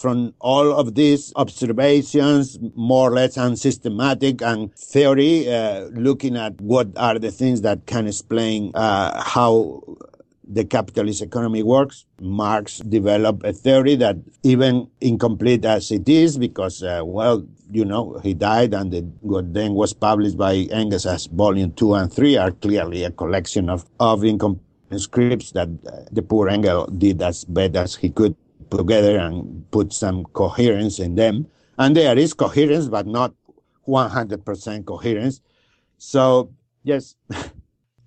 from 0.00 0.32
all 0.40 0.72
of 0.72 0.94
these 0.94 1.30
observations, 1.36 2.58
more 2.74 3.10
or 3.10 3.14
less 3.14 3.36
unsystematic 3.36 4.40
and 4.40 4.74
theory, 4.74 5.52
uh, 5.52 5.80
looking 5.92 6.38
at 6.38 6.58
what 6.58 6.88
are 6.96 7.18
the 7.18 7.30
things 7.30 7.60
that 7.60 7.84
can 7.84 8.06
explain 8.06 8.72
uh, 8.74 9.22
how 9.22 9.82
the 10.52 10.64
capitalist 10.64 11.22
economy 11.22 11.62
works. 11.62 12.06
Marx 12.20 12.78
developed 12.78 13.46
a 13.46 13.52
theory 13.52 13.94
that 13.96 14.16
even 14.42 14.90
incomplete 15.00 15.64
as 15.64 15.90
it 15.90 16.08
is, 16.08 16.36
because, 16.36 16.82
uh, 16.82 17.02
well, 17.04 17.46
you 17.70 17.84
know, 17.84 18.18
he 18.22 18.34
died 18.34 18.74
and 18.74 18.92
the, 18.92 19.00
what 19.20 19.54
then 19.54 19.74
was 19.74 19.92
published 19.92 20.36
by 20.36 20.54
Engels 20.72 21.06
as 21.06 21.26
volume 21.26 21.72
two 21.72 21.94
and 21.94 22.12
three 22.12 22.36
are 22.36 22.50
clearly 22.50 23.04
a 23.04 23.12
collection 23.12 23.70
of, 23.70 23.86
of 24.00 24.24
scripts 24.96 25.52
that 25.52 25.68
uh, 25.86 26.00
the 26.10 26.22
poor 26.22 26.48
Engels 26.48 26.90
did 26.98 27.22
as 27.22 27.44
best 27.44 27.76
as 27.76 27.94
he 27.94 28.10
could 28.10 28.34
together 28.70 29.18
and 29.18 29.70
put 29.70 29.92
some 29.92 30.24
coherence 30.24 30.98
in 30.98 31.14
them. 31.14 31.46
And 31.78 31.96
there 31.96 32.18
is 32.18 32.34
coherence, 32.34 32.88
but 32.88 33.06
not 33.06 33.32
100% 33.86 34.84
coherence. 34.84 35.40
So, 35.98 36.52
yes. 36.82 37.14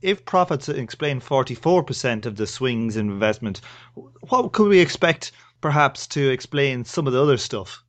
if 0.03 0.25
profits 0.25 0.69
explain 0.69 1.19
44% 1.19 2.25
of 2.25 2.35
the 2.35 2.45
swings 2.45 2.97
in 2.97 3.09
investment, 3.09 3.61
what 4.29 4.51
could 4.51 4.67
we 4.67 4.79
expect 4.79 5.31
perhaps 5.61 6.05
to 6.07 6.29
explain 6.29 6.85
some 6.85 7.07
of 7.07 7.13
the 7.13 7.21
other 7.21 7.37
stuff? 7.37 7.83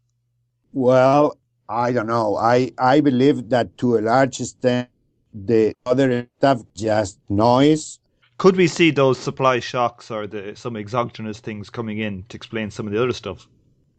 Well, 0.73 1.37
I 1.69 1.93
don't 1.93 2.07
know. 2.07 2.37
I, 2.37 2.73
I 2.79 3.01
believe 3.01 3.51
that 3.51 3.77
to 3.79 3.99
a 3.99 4.01
large 4.01 4.41
extent, 4.41 4.89
the 5.35 5.75
other 5.85 6.27
stuff 6.39 6.63
just 6.75 7.19
noise 7.29 7.99
could 8.39 8.57
we 8.57 8.67
see 8.67 8.91
those 8.91 9.19
supply 9.19 9.61
shocks 9.61 10.11
or 10.11 10.27
the 10.27 10.55
some 10.57 10.77
exogenous 10.77 11.41
things 11.41 11.71
coming 11.71 11.99
in 11.99 12.25
to 12.29 12.37
explain 12.37 12.71
some 12.71 12.87
of 12.87 12.93
the 12.93 13.03
other 13.03 13.13
stuff? 13.13 13.49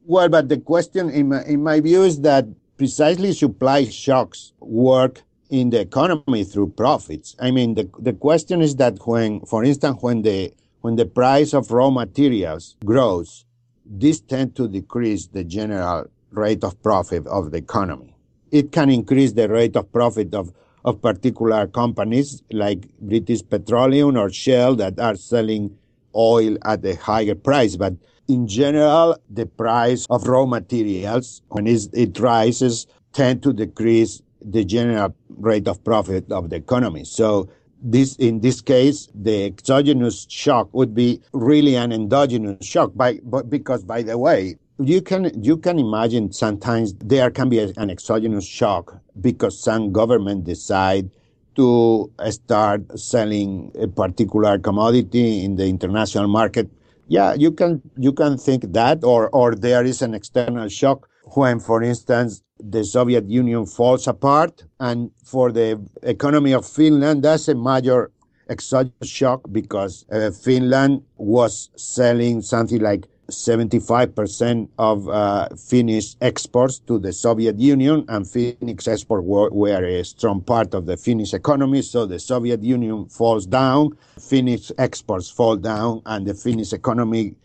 Well, 0.06 0.30
but 0.30 0.50
the 0.50 0.58
question 0.58 1.10
in 1.10 1.30
my, 1.30 1.44
in 1.46 1.64
my 1.64 1.80
view 1.80 2.04
is 2.04 2.22
that 2.22 2.46
precisely 2.78 3.32
supply 3.34 3.86
shocks 3.86 4.52
work 4.60 5.24
in 5.50 5.70
the 5.70 5.82
economy 5.82 6.44
through 6.44 6.70
profits. 6.70 7.36
I 7.40 7.52
mean, 7.52 7.76
the, 7.76 7.90
the 8.00 8.14
question 8.14 8.62
is 8.62 8.76
that 8.78 8.98
when, 9.06 9.42
for 9.42 9.64
instance, 9.64 9.98
when 10.02 10.22
the, 10.22 10.54
when 10.82 10.96
the 10.96 11.06
price 11.06 11.54
of 11.54 11.72
raw 11.72 11.90
materials 11.90 12.76
grows, 12.84 13.46
this 13.86 14.20
tend 14.20 14.56
to 14.56 14.68
decrease 14.68 15.28
the 15.28 15.44
general 15.44 16.06
rate 16.32 16.64
of 16.64 16.82
profit 16.82 17.26
of 17.28 17.52
the 17.52 17.58
economy. 17.58 18.16
It 18.52 18.72
can 18.72 18.90
increase 18.90 19.34
the 19.34 19.48
rate 19.50 19.76
of 19.76 19.92
profit 19.92 20.34
of 20.34 20.54
of 20.86 21.02
particular 21.02 21.66
companies 21.68 22.44
like 22.52 22.88
British 23.00 23.42
Petroleum 23.50 24.16
or 24.16 24.30
Shell 24.30 24.76
that 24.76 25.00
are 25.00 25.16
selling 25.16 25.76
oil 26.16 26.58
at 26.64 26.86
a 26.86 26.96
higher 26.96 27.34
price. 27.34 27.76
But 27.76 27.96
in 28.28 28.48
general, 28.48 29.18
the 29.30 29.48
price 29.48 30.06
of 30.10 30.28
raw 30.28 30.46
materials, 30.46 31.42
when 31.50 31.66
it 31.68 32.20
rises, 32.20 32.86
tend 33.14 33.42
to 33.44 33.52
decrease 33.52 34.22
the 34.52 34.64
general 34.64 35.16
rate 35.38 35.68
of 35.68 35.84
profit 35.84 36.32
of 36.32 36.50
the 36.50 36.56
economy. 36.58 37.04
So 37.04 37.50
this, 37.82 38.16
in 38.18 38.40
this 38.42 38.62
case, 38.62 39.08
the 39.14 39.46
exogenous 39.46 40.26
shock 40.30 40.74
would 40.74 40.96
be 40.96 41.22
really 41.34 41.76
an 41.76 41.92
endogenous 41.92 42.66
shock 42.66 42.92
by, 42.96 43.20
but 43.24 43.50
because 43.50 43.84
by 43.84 44.02
the 44.02 44.18
way, 44.18 44.58
you 44.80 45.02
can 45.02 45.32
you 45.42 45.56
can 45.58 45.80
imagine 45.80 46.34
sometimes 46.34 46.94
there 46.96 47.32
can 47.32 47.48
be 47.48 47.60
an 47.60 47.90
exogenous 47.90 48.46
shock 48.46 49.00
because 49.22 49.58
some 49.58 49.94
government 49.94 50.44
decide 50.44 51.10
to 51.56 52.12
start 52.30 53.00
selling 53.00 53.72
a 53.80 53.88
particular 53.88 54.60
commodity 54.60 55.46
in 55.46 55.56
the 55.56 55.68
international 55.68 56.28
market. 56.28 56.70
Yeah, 57.08 57.36
you 57.36 57.52
can 57.52 57.82
you 57.98 58.12
can 58.12 58.38
think 58.38 58.74
that, 58.74 59.04
or 59.04 59.30
or 59.30 59.56
there 59.56 59.86
is 59.86 60.02
an 60.02 60.14
external 60.14 60.68
shock 60.68 61.08
when, 61.36 61.60
for 61.60 61.82
instance, 61.82 62.44
the 62.60 62.84
Soviet 62.84 63.30
Union 63.30 63.66
falls 63.66 64.08
apart, 64.08 64.64
and 64.80 65.12
for 65.24 65.52
the 65.52 65.80
economy 66.04 66.54
of 66.54 66.66
Finland, 66.66 67.24
that's 67.24 67.48
a 67.48 67.56
major 67.56 68.12
exogenous 68.50 69.10
shock 69.10 69.42
because 69.52 70.06
uh, 70.12 70.32
Finland 70.32 71.04
was 71.18 71.70
selling 71.76 72.42
something 72.42 72.82
like 72.82 73.08
75% 73.30 74.70
of 74.78 75.10
uh, 75.10 75.50
Finnish 75.56 76.16
exports 76.22 76.80
to 76.80 77.00
the 77.00 77.12
Soviet 77.12 77.60
Union, 77.60 78.06
and 78.08 78.28
Finnish 78.30 78.88
exports 78.88 79.26
were, 79.26 79.50
were, 79.50 79.84
a 79.84 80.04
strong 80.04 80.42
part 80.42 80.74
of 80.74 80.86
the 80.86 80.98
Finnish 80.98 81.34
economy. 81.34 81.82
So 81.82 82.06
the 82.06 82.20
Soviet 82.20 82.64
Union 82.64 83.08
falls 83.10 83.46
down, 83.46 83.98
Finnish 84.20 84.72
exports 84.78 85.30
fall 85.30 85.56
down, 85.56 86.02
and 86.06 86.28
the 86.28 86.34
Finnish 86.34 86.74
economy 86.74 87.36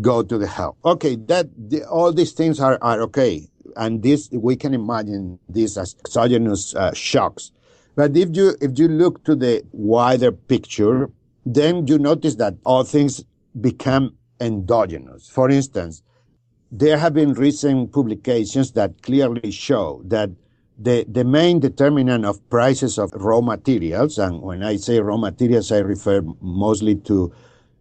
go 0.00 0.22
to 0.22 0.38
the 0.38 0.46
hell. 0.46 0.76
Okay, 0.84 1.16
that 1.26 1.48
the, 1.56 1.84
all 1.84 2.12
these 2.12 2.32
things 2.32 2.58
are, 2.58 2.78
are 2.82 3.00
okay, 3.02 3.48
and 3.76 4.02
this 4.02 4.28
we 4.32 4.56
can 4.56 4.74
imagine 4.74 5.38
these 5.48 5.76
as 5.76 5.94
exogenous 6.00 6.74
uh, 6.74 6.92
shocks. 6.92 7.52
But 7.96 8.16
if 8.16 8.36
you 8.36 8.56
if 8.60 8.78
you 8.78 8.88
look 8.88 9.24
to 9.24 9.34
the 9.34 9.62
wider 9.72 10.32
picture, 10.32 11.10
then 11.44 11.86
you 11.86 11.98
notice 11.98 12.36
that 12.36 12.54
all 12.64 12.84
things 12.84 13.24
become 13.60 14.16
endogenous. 14.40 15.28
For 15.28 15.50
instance, 15.50 16.02
there 16.70 16.98
have 16.98 17.14
been 17.14 17.32
recent 17.32 17.92
publications 17.92 18.72
that 18.72 19.02
clearly 19.02 19.50
show 19.50 20.02
that 20.06 20.30
the, 20.78 21.04
the 21.08 21.24
main 21.24 21.60
determinant 21.60 22.24
of 22.24 22.48
prices 22.48 22.98
of 22.98 23.12
raw 23.12 23.40
materials, 23.40 24.18
and 24.18 24.40
when 24.40 24.62
I 24.62 24.76
say 24.76 24.98
raw 25.00 25.16
materials, 25.16 25.70
I 25.70 25.78
refer 25.78 26.22
mostly 26.40 26.94
to 26.96 27.32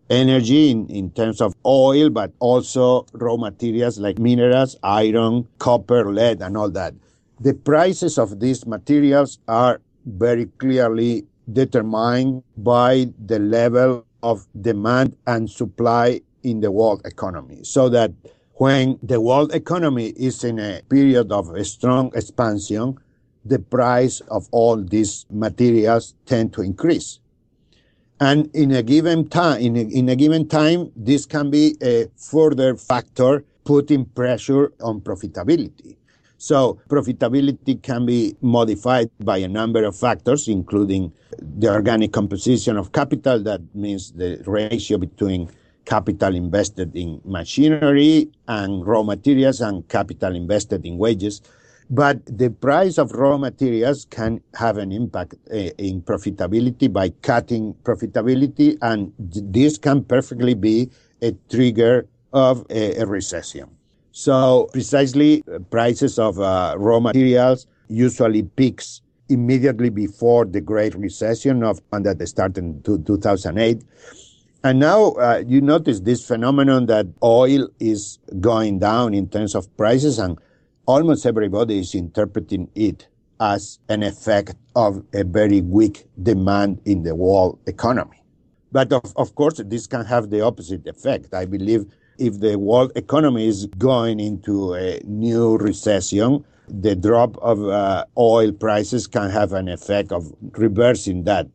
energy 0.09 0.71
in, 0.71 0.87
in 0.87 1.11
terms 1.11 1.41
of 1.41 1.55
oil, 1.65 2.09
but 2.09 2.31
also 2.39 3.05
raw 3.13 3.37
materials 3.37 3.99
like 3.99 4.19
minerals, 4.19 4.75
iron, 4.83 5.47
copper, 5.59 6.11
lead, 6.11 6.41
and 6.41 6.57
all 6.57 6.69
that. 6.71 6.93
The 7.39 7.53
prices 7.53 8.17
of 8.17 8.39
these 8.39 8.65
materials 8.65 9.39
are 9.47 9.81
very 10.05 10.45
clearly 10.57 11.25
determined 11.51 12.43
by 12.57 13.07
the 13.25 13.39
level 13.39 14.05
of 14.21 14.45
demand 14.59 15.15
and 15.25 15.49
supply 15.49 16.21
in 16.43 16.59
the 16.59 16.71
world 16.71 17.01
economy. 17.05 17.63
So 17.63 17.89
that 17.89 18.11
when 18.55 18.99
the 19.01 19.21
world 19.21 19.53
economy 19.53 20.07
is 20.17 20.43
in 20.43 20.59
a 20.59 20.81
period 20.89 21.31
of 21.31 21.49
a 21.49 21.63
strong 21.63 22.11
expansion, 22.13 22.97
the 23.45 23.59
price 23.59 24.19
of 24.29 24.47
all 24.51 24.77
these 24.83 25.25
materials 25.29 26.13
tend 26.25 26.53
to 26.53 26.61
increase. 26.61 27.19
And 28.19 28.53
in 28.53 28.71
a 28.71 28.83
given 28.83 29.29
time, 29.29 29.61
in 29.61 29.77
a, 29.77 29.81
in 29.81 30.09
a 30.09 30.15
given 30.15 30.47
time, 30.47 30.91
this 30.95 31.25
can 31.25 31.49
be 31.49 31.77
a 31.81 32.07
further 32.17 32.75
factor 32.75 33.45
putting 33.63 34.05
pressure 34.05 34.73
on 34.81 34.99
profitability. 34.99 35.95
So 36.37 36.79
profitability 36.89 37.81
can 37.81 38.05
be 38.05 38.35
modified 38.41 39.09
by 39.19 39.37
a 39.37 39.47
number 39.47 39.83
of 39.83 39.95
factors, 39.95 40.47
including 40.47 41.11
the 41.37 41.69
organic 41.69 42.13
composition 42.13 42.77
of 42.77 42.91
capital. 42.91 43.43
That 43.43 43.61
means 43.75 44.11
the 44.13 44.41
ratio 44.45 44.97
between 44.97 45.49
capital 45.85 46.35
invested 46.35 46.95
in 46.95 47.21
machinery 47.25 48.29
and 48.47 48.85
raw 48.85 49.03
materials 49.03 49.59
and 49.59 49.87
capital 49.87 50.35
invested 50.35 50.85
in 50.85 50.97
wages. 50.97 51.41
But 51.89 52.25
the 52.25 52.51
price 52.51 52.99
of 52.99 53.11
raw 53.13 53.37
materials 53.37 54.05
can 54.09 54.41
have 54.53 54.77
an 54.77 54.91
impact 54.91 55.35
uh, 55.51 55.73
in 55.77 56.01
profitability 56.03 56.91
by 56.91 57.09
cutting 57.21 57.73
profitability, 57.83 58.77
and 58.81 59.11
this 59.17 59.77
can 59.77 60.03
perfectly 60.03 60.53
be 60.53 60.89
a 61.21 61.31
trigger 61.49 62.07
of 62.31 62.65
a, 62.69 63.01
a 63.01 63.05
recession. 63.07 63.69
So 64.11 64.69
precisely, 64.71 65.43
uh, 65.51 65.59
prices 65.59 66.19
of 66.19 66.39
uh, 66.39 66.75
raw 66.77 66.99
materials 66.99 67.65
usually 67.87 68.43
peaks 68.43 69.01
immediately 69.29 69.89
before 69.89 70.45
the 70.45 70.61
Great 70.61 70.93
Recession 70.95 71.63
of 71.63 71.81
that 71.91 72.27
started 72.27 72.57
in 72.57 72.81
2008 72.83 73.83
and 74.63 74.79
now 74.79 75.11
uh, 75.11 75.41
you 75.47 75.61
notice 75.61 76.01
this 76.01 76.25
phenomenon 76.27 76.87
that 76.87 77.07
oil 77.23 77.69
is 77.79 78.19
going 78.41 78.79
down 78.79 79.13
in 79.13 79.29
terms 79.29 79.55
of 79.55 79.75
prices 79.77 80.19
and 80.19 80.37
almost 80.89 81.23
everybody 81.27 81.77
is 81.77 81.93
interpreting 81.93 82.67
it 82.73 83.07
as 83.39 83.77
an 83.89 84.01
effect 84.01 84.55
of 84.75 85.03
a 85.13 85.23
very 85.23 85.61
weak 85.61 86.05
demand 86.23 86.81
in 86.85 87.03
the 87.03 87.13
world 87.13 87.59
economy. 87.67 88.23
But 88.71 88.91
of, 88.91 89.13
of 89.15 89.35
course, 89.35 89.61
this 89.63 89.85
can 89.85 90.03
have 90.05 90.31
the 90.31 90.41
opposite 90.41 90.87
effect. 90.87 91.31
I 91.31 91.45
believe 91.45 91.85
if 92.17 92.39
the 92.39 92.57
world 92.57 92.91
economy 92.95 93.47
is 93.47 93.67
going 93.77 94.19
into 94.19 94.73
a 94.73 94.99
new 95.05 95.57
recession, 95.57 96.43
the 96.67 96.95
drop 96.95 97.37
of 97.37 97.63
uh, 97.67 98.05
oil 98.17 98.51
prices 98.51 99.05
can 99.05 99.29
have 99.29 99.53
an 99.53 99.67
effect 99.69 100.11
of 100.11 100.33
reversing 100.57 101.23
that. 101.25 101.45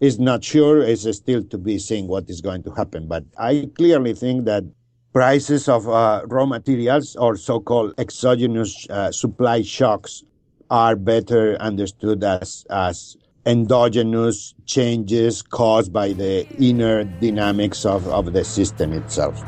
It's 0.00 0.18
not 0.18 0.42
sure. 0.42 0.82
It's 0.82 1.06
still 1.16 1.44
to 1.44 1.58
be 1.58 1.78
seen 1.78 2.08
what 2.08 2.28
is 2.28 2.40
going 2.40 2.64
to 2.64 2.72
happen. 2.72 3.06
But 3.06 3.22
I 3.38 3.70
clearly 3.76 4.14
think 4.14 4.46
that 4.46 4.64
prices 5.12 5.68
of 5.68 5.88
uh, 5.88 6.22
raw 6.26 6.46
materials 6.46 7.16
or 7.16 7.36
so-called 7.36 7.94
exogenous 7.98 8.86
uh, 8.90 9.10
supply 9.10 9.62
shocks 9.62 10.22
are 10.70 10.94
better 10.94 11.56
understood 11.56 12.22
as, 12.22 12.64
as 12.70 13.16
endogenous 13.44 14.54
changes 14.66 15.42
caused 15.42 15.92
by 15.92 16.12
the 16.12 16.46
inner 16.58 17.02
dynamics 17.04 17.84
of, 17.84 18.06
of 18.08 18.32
the 18.32 18.44
system 18.44 18.92
itself. 18.92 19.42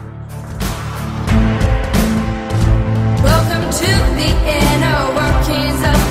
Welcome 3.22 3.70
to 3.70 3.86
the 4.18 4.30
inner 4.50 5.14
workings 5.14 5.84
of 5.86 6.01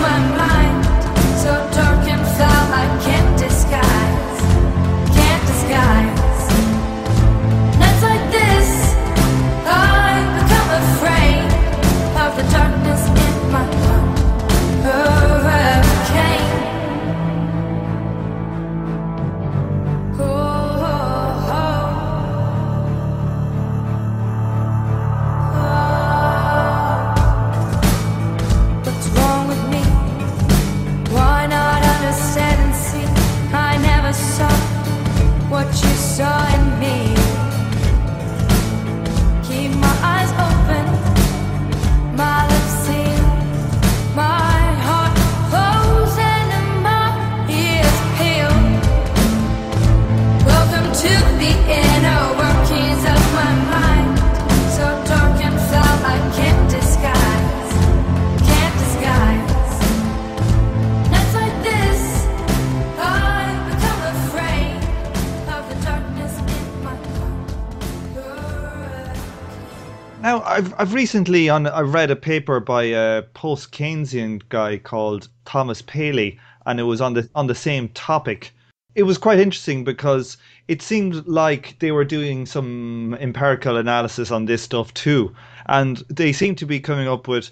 I've 70.52 70.74
I've 70.78 70.94
recently 70.94 71.48
on 71.48 71.66
I've 71.66 71.94
read 71.94 72.12
a 72.12 72.16
paper 72.16 72.60
by 72.60 72.84
a 72.84 73.22
post 73.34 73.72
Keynesian 73.72 74.42
guy 74.50 74.78
called 74.80 75.30
Thomas 75.46 75.82
Palley, 75.82 76.38
and 76.66 76.78
it 76.78 76.84
was 76.84 77.00
on 77.00 77.14
the 77.14 77.30
on 77.36 77.48
the 77.48 77.56
same 77.56 77.88
topic. 77.90 78.52
It 78.94 79.04
was 79.04 79.18
quite 79.18 79.40
interesting 79.40 79.86
because 79.86 80.36
it 80.68 80.82
seemed 80.82 81.26
like 81.26 81.80
they 81.80 81.94
were 81.94 82.04
doing 82.04 82.46
some 82.46 83.16
empirical 83.22 83.78
analysis 83.78 84.30
on 84.30 84.44
this 84.44 84.62
stuff 84.62 84.94
too, 84.94 85.34
and 85.68 86.04
they 86.10 86.34
seem 86.34 86.56
to 86.56 86.66
be 86.66 86.82
coming 86.82 87.08
up 87.08 87.30
with 87.30 87.50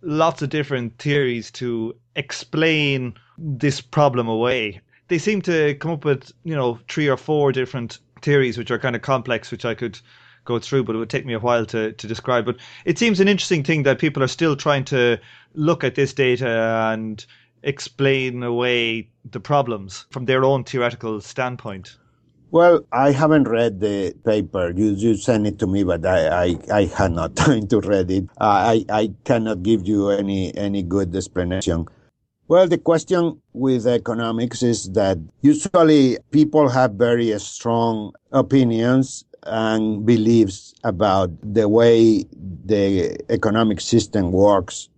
lots 0.00 0.40
of 0.40 0.48
different 0.48 0.96
theories 0.98 1.50
to 1.50 1.94
explain 2.16 3.12
this 3.36 3.82
problem 3.82 4.26
away. 4.26 4.80
They 5.08 5.18
seem 5.18 5.42
to 5.42 5.74
come 5.74 5.90
up 5.90 6.06
with 6.06 6.32
you 6.44 6.56
know 6.56 6.78
three 6.88 7.08
or 7.08 7.18
four 7.18 7.52
different 7.52 7.98
theories 8.22 8.56
which 8.56 8.70
are 8.70 8.78
kind 8.78 8.96
of 8.96 9.02
complex, 9.02 9.50
which 9.50 9.66
I 9.66 9.74
could 9.74 10.00
go 10.48 10.58
through, 10.58 10.82
but 10.82 10.96
it 10.96 10.98
would 10.98 11.10
take 11.10 11.26
me 11.26 11.34
a 11.34 11.38
while 11.38 11.66
to, 11.66 11.92
to 11.92 12.06
describe. 12.08 12.46
But 12.46 12.56
it 12.86 12.98
seems 12.98 13.20
an 13.20 13.28
interesting 13.28 13.62
thing 13.62 13.82
that 13.84 13.98
people 13.98 14.22
are 14.22 14.34
still 14.38 14.56
trying 14.56 14.84
to 14.86 15.18
look 15.54 15.84
at 15.84 15.94
this 15.94 16.12
data 16.14 16.90
and 16.92 17.24
explain 17.62 18.42
away 18.42 19.10
the 19.30 19.40
problems 19.40 20.06
from 20.10 20.24
their 20.24 20.44
own 20.44 20.64
theoretical 20.64 21.20
standpoint. 21.20 21.96
Well, 22.50 22.80
I 22.92 23.12
haven't 23.12 23.46
read 23.46 23.80
the 23.80 24.14
paper. 24.24 24.72
You, 24.74 24.92
you 24.92 25.16
sent 25.16 25.46
it 25.46 25.58
to 25.58 25.66
me, 25.66 25.84
but 25.84 26.06
I, 26.06 26.44
I, 26.44 26.58
I 26.72 26.84
had 26.86 27.12
not 27.12 27.36
time 27.46 27.66
to 27.68 27.80
read 27.80 28.10
it. 28.10 28.24
Uh, 28.40 28.72
I, 28.72 28.84
I 28.88 29.12
cannot 29.24 29.62
give 29.62 29.86
you 29.86 30.08
any, 30.08 30.56
any 30.56 30.82
good 30.82 31.14
explanation. 31.14 31.86
Well, 32.48 32.66
the 32.66 32.78
question 32.78 33.42
with 33.52 33.86
economics 33.86 34.62
is 34.62 34.90
that 34.92 35.18
usually 35.42 36.16
people 36.30 36.70
have 36.70 36.92
very 36.92 37.38
strong 37.38 38.14
opinions 38.32 39.24
and 39.44 40.04
beliefs 40.04 40.74
about 40.84 41.30
the 41.42 41.68
way 41.68 42.24
the 42.64 43.16
economic 43.30 43.80
system 43.80 44.32
works. 44.32 44.88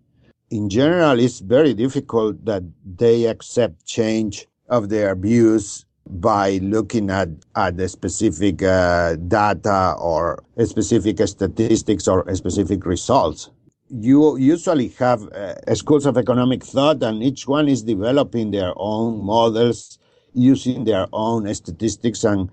In 0.51 0.69
general, 0.69 1.19
it's 1.19 1.41
very 1.41 1.75
difficult 1.75 2.45
that 2.45 2.63
they 2.85 3.27
accept 3.27 3.87
change 3.87 4.47
of 4.69 4.89
their 4.89 5.15
views 5.15 5.85
by 6.09 6.59
looking 6.59 7.11
at, 7.11 7.29
at 7.55 7.77
the 7.77 7.89
specific 7.89 8.63
uh, 8.63 9.15
data 9.17 9.95
or 9.99 10.43
specific 10.65 11.21
statistics 11.27 12.09
or 12.09 12.25
specific 12.35 12.85
results. 12.85 13.51
You 13.89 14.37
usually 14.37 14.89
have 14.99 15.23
uh, 15.29 15.75
schools 15.75 16.07
of 16.07 16.17
economic 16.17 16.65
thought 16.65 17.03
and 17.03 17.23
each 17.23 17.47
one 17.47 17.69
is 17.69 17.83
developing 17.83 18.51
their 18.51 18.73
own 18.77 19.25
models 19.25 19.99
using 20.33 20.85
their 20.85 21.07
own 21.13 21.53
statistics 21.55 22.25
and 22.25 22.51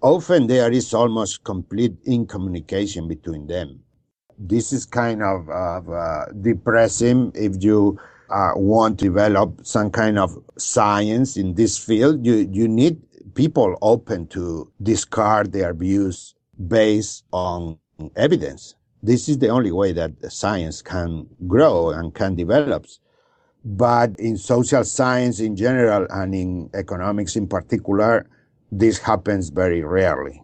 often 0.00 0.46
there 0.46 0.70
is 0.70 0.94
almost 0.94 1.44
complete 1.44 1.96
incommunication 2.06 3.08
between 3.08 3.46
them. 3.46 3.80
This 4.38 4.72
is 4.72 4.86
kind 4.86 5.22
of, 5.22 5.48
uh, 5.48 6.26
depressing 6.40 7.32
if 7.34 7.62
you 7.62 7.98
uh, 8.30 8.52
want 8.54 8.98
to 8.98 9.06
develop 9.06 9.60
some 9.64 9.90
kind 9.90 10.18
of 10.18 10.38
science 10.56 11.36
in 11.36 11.54
this 11.54 11.78
field. 11.78 12.24
You, 12.24 12.48
you 12.52 12.68
need 12.68 13.00
people 13.34 13.76
open 13.82 14.26
to 14.28 14.70
discard 14.82 15.52
their 15.52 15.74
views 15.74 16.34
based 16.68 17.24
on 17.32 17.78
evidence. 18.16 18.74
This 19.02 19.28
is 19.28 19.38
the 19.38 19.48
only 19.48 19.72
way 19.72 19.92
that 19.92 20.12
science 20.30 20.82
can 20.82 21.26
grow 21.46 21.90
and 21.90 22.14
can 22.14 22.34
develop. 22.34 22.86
But 23.64 24.18
in 24.18 24.36
social 24.36 24.84
science 24.84 25.40
in 25.40 25.56
general 25.56 26.06
and 26.10 26.34
in 26.34 26.70
economics 26.74 27.36
in 27.36 27.48
particular, 27.48 28.28
this 28.70 28.98
happens 28.98 29.50
very 29.50 29.82
rarely. 29.82 30.42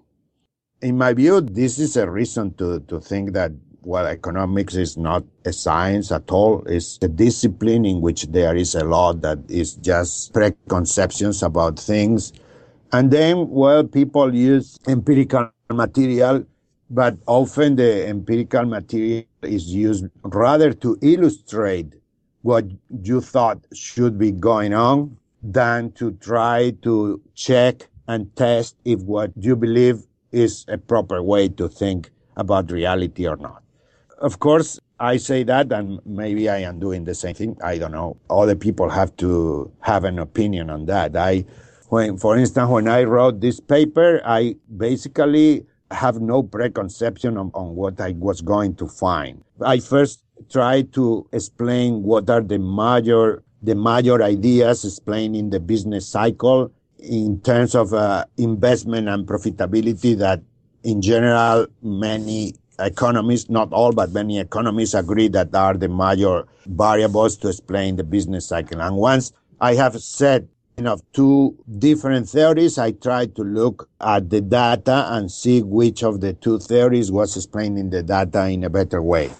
In 0.82 0.98
my 0.98 1.12
view, 1.14 1.40
this 1.40 1.78
is 1.78 1.96
a 1.96 2.10
reason 2.10 2.54
to, 2.54 2.80
to 2.80 3.00
think 3.00 3.32
that, 3.32 3.52
well, 3.82 4.06
economics 4.06 4.74
is 4.74 4.96
not 4.96 5.24
a 5.44 5.52
science 5.52 6.10
at 6.10 6.30
all. 6.30 6.62
It's 6.66 6.98
a 7.02 7.08
discipline 7.08 7.84
in 7.84 8.00
which 8.00 8.24
there 8.24 8.56
is 8.56 8.74
a 8.74 8.84
lot 8.84 9.20
that 9.22 9.38
is 9.48 9.74
just 9.74 10.32
preconceptions 10.32 11.42
about 11.42 11.78
things. 11.78 12.32
And 12.92 13.10
then, 13.10 13.48
well, 13.50 13.84
people 13.84 14.34
use 14.34 14.78
empirical 14.86 15.50
material, 15.70 16.44
but 16.90 17.16
often 17.26 17.76
the 17.76 18.06
empirical 18.06 18.64
material 18.64 19.24
is 19.42 19.66
used 19.66 20.06
rather 20.22 20.72
to 20.72 20.98
illustrate 21.02 21.94
what 22.42 22.66
you 23.02 23.20
thought 23.20 23.58
should 23.72 24.18
be 24.18 24.30
going 24.30 24.74
on 24.74 25.16
than 25.42 25.92
to 25.92 26.12
try 26.12 26.70
to 26.82 27.20
check 27.34 27.88
and 28.08 28.34
test 28.36 28.76
if 28.84 29.00
what 29.00 29.32
you 29.36 29.56
believe 29.56 30.06
is 30.32 30.64
a 30.68 30.78
proper 30.78 31.22
way 31.22 31.48
to 31.48 31.68
think 31.68 32.10
about 32.36 32.70
reality 32.70 33.26
or 33.26 33.36
not. 33.36 33.62
Of 34.18 34.38
course, 34.38 34.80
I 34.98 35.16
say 35.16 35.42
that 35.44 35.72
and 35.72 36.00
maybe 36.06 36.48
I 36.48 36.58
am 36.58 36.78
doing 36.78 37.04
the 37.04 37.14
same 37.14 37.34
thing. 37.34 37.56
I 37.62 37.78
don't 37.78 37.92
know. 37.92 38.16
Other 38.30 38.54
people 38.56 38.88
have 38.90 39.16
to 39.18 39.70
have 39.80 40.04
an 40.04 40.18
opinion 40.18 40.70
on 40.70 40.86
that. 40.86 41.16
I, 41.16 41.44
when, 41.88 42.16
for 42.16 42.36
instance, 42.36 42.70
when 42.70 42.88
I 42.88 43.04
wrote 43.04 43.40
this 43.40 43.60
paper, 43.60 44.20
I 44.24 44.56
basically 44.76 45.66
have 45.90 46.20
no 46.20 46.42
preconception 46.42 47.36
on, 47.36 47.50
on 47.54 47.74
what 47.74 48.00
I 48.00 48.12
was 48.12 48.40
going 48.40 48.74
to 48.76 48.88
find. 48.88 49.42
I 49.60 49.78
first 49.78 50.22
tried 50.50 50.92
to 50.94 51.28
explain 51.32 52.02
what 52.02 52.30
are 52.30 52.40
the 52.40 52.58
major, 52.58 53.42
the 53.62 53.74
major 53.74 54.22
ideas 54.22 54.84
explaining 54.84 55.50
the 55.50 55.60
business 55.60 56.08
cycle 56.08 56.72
in 57.08 57.40
terms 57.40 57.74
of 57.74 57.92
uh, 57.92 58.24
investment 58.36 59.08
and 59.08 59.26
profitability 59.26 60.16
that 60.18 60.42
in 60.82 61.02
general 61.02 61.66
many 61.82 62.54
economists, 62.78 63.48
not 63.50 63.72
all, 63.72 63.92
but 63.92 64.12
many 64.12 64.38
economists 64.38 64.94
agree 64.94 65.28
that 65.28 65.54
are 65.54 65.74
the 65.74 65.88
major 65.88 66.44
variables 66.66 67.36
to 67.38 67.48
explain 67.48 67.96
the 67.96 68.04
business 68.04 68.48
cycle. 68.48 68.80
And 68.80 68.96
once 68.96 69.32
I 69.60 69.74
have 69.74 70.00
said 70.00 70.48
you 70.76 70.82
know, 70.82 70.98
two 71.12 71.56
different 71.78 72.28
theories, 72.28 72.78
I 72.78 72.92
tried 72.92 73.36
to 73.36 73.42
look 73.42 73.88
at 74.00 74.28
the 74.30 74.40
data 74.40 75.06
and 75.10 75.30
see 75.30 75.62
which 75.62 76.02
of 76.02 76.20
the 76.20 76.32
two 76.32 76.58
theories 76.58 77.12
was 77.12 77.36
explaining 77.36 77.90
the 77.90 78.02
data 78.02 78.48
in 78.48 78.64
a 78.64 78.70
better 78.70 79.00
way. 79.00 79.30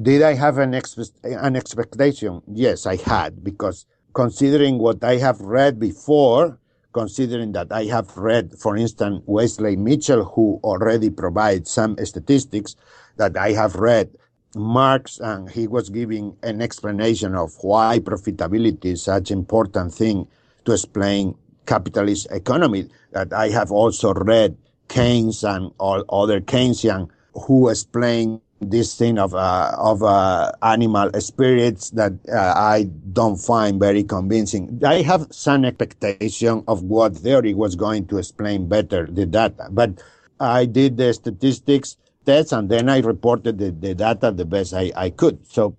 Did 0.00 0.22
I 0.22 0.34
have 0.34 0.58
an, 0.58 0.80
an 1.24 1.56
expectation? 1.56 2.42
Yes, 2.46 2.86
I 2.86 2.96
had, 2.96 3.42
because 3.42 3.86
considering 4.14 4.78
what 4.78 5.02
I 5.02 5.16
have 5.16 5.40
read 5.40 5.80
before, 5.80 6.58
considering 6.92 7.52
that 7.52 7.72
I 7.72 7.84
have 7.84 8.16
read, 8.16 8.58
for 8.58 8.76
instance, 8.76 9.22
Wesley 9.26 9.76
Mitchell, 9.76 10.24
who 10.24 10.60
already 10.62 11.10
provides 11.10 11.70
some 11.70 11.96
statistics 12.04 12.76
that 13.16 13.36
I 13.36 13.52
have 13.52 13.76
read 13.76 14.10
Marx, 14.54 15.18
and 15.18 15.50
he 15.50 15.66
was 15.66 15.88
giving 15.88 16.36
an 16.42 16.60
explanation 16.60 17.34
of 17.34 17.54
why 17.62 17.98
profitability 18.00 18.92
is 18.92 19.02
such 19.02 19.30
an 19.30 19.38
important 19.38 19.94
thing 19.94 20.28
to 20.66 20.72
explain 20.72 21.34
capitalist 21.64 22.26
economy. 22.30 22.88
That 23.12 23.32
I 23.32 23.48
have 23.48 23.72
also 23.72 24.12
read 24.12 24.56
Keynes 24.88 25.42
and 25.42 25.72
all 25.78 26.04
other 26.10 26.40
Keynesian 26.40 27.08
who 27.34 27.70
explain 27.70 28.41
this 28.70 28.94
thing 28.96 29.18
of 29.18 29.34
uh, 29.34 29.74
of 29.78 30.02
uh, 30.02 30.52
animal 30.62 31.10
spirits 31.20 31.90
that 31.90 32.12
uh, 32.32 32.54
I 32.56 32.84
don't 33.12 33.36
find 33.36 33.80
very 33.80 34.04
convincing. 34.04 34.80
I 34.84 35.02
have 35.02 35.26
some 35.30 35.64
expectation 35.64 36.64
of 36.68 36.82
what 36.82 37.16
theory 37.16 37.54
was 37.54 37.76
going 37.76 38.06
to 38.08 38.18
explain 38.18 38.68
better 38.68 39.06
the 39.06 39.26
data, 39.26 39.68
but 39.70 40.02
I 40.40 40.66
did 40.66 40.96
the 40.96 41.12
statistics 41.12 41.96
tests 42.24 42.52
and 42.52 42.68
then 42.68 42.88
I 42.88 43.00
reported 43.00 43.58
the, 43.58 43.70
the 43.70 43.94
data 43.94 44.30
the 44.30 44.44
best 44.44 44.74
I, 44.74 44.92
I 44.96 45.10
could. 45.10 45.46
So 45.46 45.76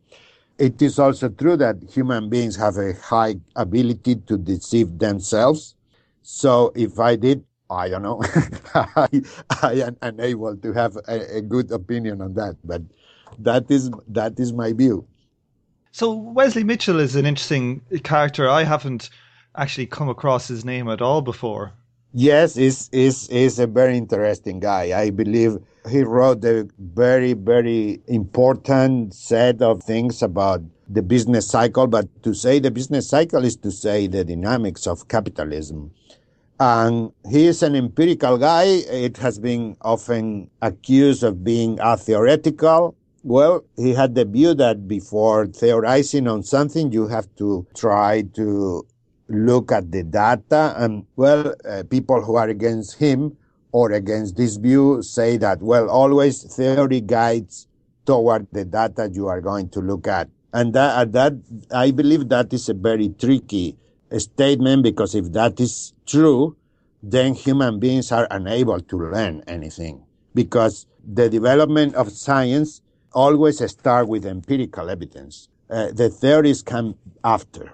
it 0.58 0.82
is 0.82 1.00
also 1.00 1.30
true 1.30 1.58
that 1.58 1.78
human 1.90 2.30
beings 2.30 2.56
have 2.58 2.78
a 2.78 2.94
high 2.94 3.36
ability 3.56 4.18
to 4.28 4.38
deceive 4.38 5.00
themselves. 5.00 5.76
So 6.22 6.72
if 6.76 7.00
I 7.00 7.16
did 7.16 7.44
I 7.70 7.90
don't 7.90 8.04
know. 8.04 8.22
I, 8.76 9.22
I 9.62 9.74
am 9.74 9.98
unable 10.02 10.56
to 10.58 10.74
have 10.74 10.98
a, 11.08 11.38
a, 11.38 11.42
good 11.42 11.72
opinion 11.72 12.22
on 12.22 12.34
that, 12.36 12.58
but 12.64 12.82
that 13.40 13.70
is 13.70 13.90
that 14.08 14.40
is 14.40 14.54
my 14.54 14.74
view. 14.74 15.08
So 15.92 16.14
Wesley 16.14 16.64
Mitchell 16.64 17.00
is 17.00 17.16
an 17.16 17.26
interesting 17.26 17.82
character. 18.04 18.50
I 18.50 18.64
haven't 18.64 19.10
actually 19.56 19.86
come 19.86 20.10
across 20.10 20.48
his 20.48 20.66
name 20.66 20.90
at 20.90 21.02
all 21.02 21.22
before. 21.22 21.74
Yes, 22.14 22.58
is 22.58 22.90
is 22.92 23.28
is 23.30 23.60
a 23.60 23.68
very 23.68 23.98
interesting 23.98 24.60
guy. 24.60 25.00
I 25.00 25.10
believe 25.10 25.58
he 25.90 26.04
wrote 26.04 26.44
a 26.46 26.68
very 26.78 27.34
very 27.34 28.02
important 28.08 29.14
set 29.14 29.62
of 29.62 29.82
things 29.84 30.22
about 30.22 30.62
the 30.88 31.02
business 31.02 31.48
cycle. 31.48 31.88
But 31.88 32.24
to 32.24 32.34
say 32.34 32.60
the 32.60 32.72
business 32.72 33.10
cycle 33.10 33.44
is 33.44 33.56
to 33.58 33.72
say 33.72 34.08
the 34.08 34.24
dynamics 34.24 34.86
of 34.86 35.08
capitalism 35.08 35.92
and 36.60 37.12
he 37.30 37.48
is 37.48 37.64
an 37.64 37.76
empirical 37.76 38.38
guy. 38.38 38.64
It 38.64 39.18
has 39.18 39.40
been 39.40 39.76
often 39.82 40.50
accused 40.62 41.24
of 41.24 41.44
being 41.44 41.80
a 41.82 41.98
theoretical. 41.98 42.96
Well, 43.24 43.64
he 43.78 43.94
had 43.94 44.16
the 44.16 44.26
view 44.26 44.54
that 44.56 44.88
before 44.88 45.48
theorizing 45.48 46.28
on 46.28 46.44
something, 46.44 46.92
you 46.92 47.08
have 47.08 47.28
to 47.38 47.66
try 47.76 48.24
to 48.36 48.86
look 49.30 49.72
at 49.72 49.92
the 49.92 50.04
data. 50.04 50.76
And 50.78 51.06
well, 51.16 51.56
uh, 51.68 51.84
people 51.90 52.22
who 52.22 52.36
are 52.36 52.50
against 52.50 52.98
him 52.98 53.38
or 53.72 53.92
against 53.92 54.36
this 54.36 54.58
view 54.58 55.02
say 55.02 55.38
that, 55.38 55.62
well, 55.62 55.90
always 55.90 56.44
theory 56.56 57.02
guides 57.02 57.68
toward 58.06 58.48
the 58.52 58.66
data 58.66 59.10
you 59.12 59.28
are 59.28 59.42
going 59.42 59.70
to 59.70 59.80
look 59.80 60.08
at. 60.08 60.30
And 60.54 60.74
that, 60.74 61.14
that 61.14 61.34
I 61.72 61.92
believe 61.92 62.30
that 62.30 62.54
is 62.54 62.70
a 62.70 62.74
very 62.76 63.10
tricky 63.10 63.78
statement 64.20 64.84
because 64.84 65.16
if 65.16 65.32
that 65.34 65.60
is 65.60 65.94
true, 66.06 66.56
then 67.02 67.34
human 67.34 67.80
beings 67.80 68.12
are 68.12 68.28
unable 68.32 68.80
to 68.80 68.98
learn 68.98 69.44
anything 69.48 70.04
because 70.34 70.86
the 71.06 71.30
development 71.30 71.96
of 71.96 72.12
science 72.12 72.82
always 73.14 73.60
start 73.70 74.08
with 74.08 74.26
empirical 74.26 74.90
evidence. 74.90 75.50
Uh, 75.70 75.92
the 75.92 76.10
theories 76.10 76.62
come 76.62 76.96
after. 77.24 77.74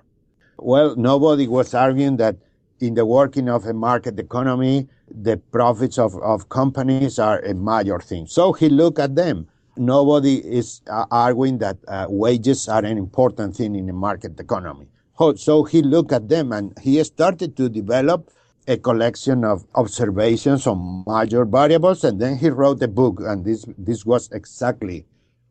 Well, 0.57 0.95
nobody 0.95 1.47
was 1.47 1.73
arguing 1.73 2.17
that 2.17 2.37
in 2.79 2.93
the 2.95 3.05
working 3.05 3.49
of 3.49 3.65
a 3.65 3.73
market 3.73 4.19
economy, 4.19 4.87
the 5.09 5.37
profits 5.37 5.97
of, 5.97 6.15
of 6.21 6.49
companies 6.49 7.19
are 7.19 7.39
a 7.39 7.53
major 7.53 7.99
thing. 7.99 8.27
So 8.27 8.53
he 8.53 8.69
looked 8.69 8.99
at 8.99 9.15
them. 9.15 9.47
Nobody 9.77 10.37
is 10.37 10.81
uh, 10.89 11.05
arguing 11.11 11.59
that 11.59 11.77
uh, 11.87 12.07
wages 12.09 12.67
are 12.67 12.83
an 12.83 12.97
important 12.97 13.55
thing 13.55 13.75
in 13.75 13.89
a 13.89 13.93
market 13.93 14.39
economy. 14.39 14.87
Oh, 15.21 15.35
so 15.35 15.63
he 15.65 15.81
looked 15.81 16.13
at 16.13 16.29
them 16.29 16.53
and 16.53 16.73
he 16.79 17.03
started 17.03 17.57
to 17.57 17.67
develop 17.67 18.31
a 18.69 18.77
collection 18.77 19.43
of 19.43 19.65
observations 19.75 20.65
on 20.65 21.03
major 21.05 21.43
variables, 21.43 22.05
and 22.05 22.21
then 22.21 22.37
he 22.37 22.49
wrote 22.49 22.81
a 22.83 22.87
book, 22.87 23.19
and 23.19 23.43
this, 23.43 23.65
this 23.77 24.05
was 24.05 24.29
exactly 24.31 25.05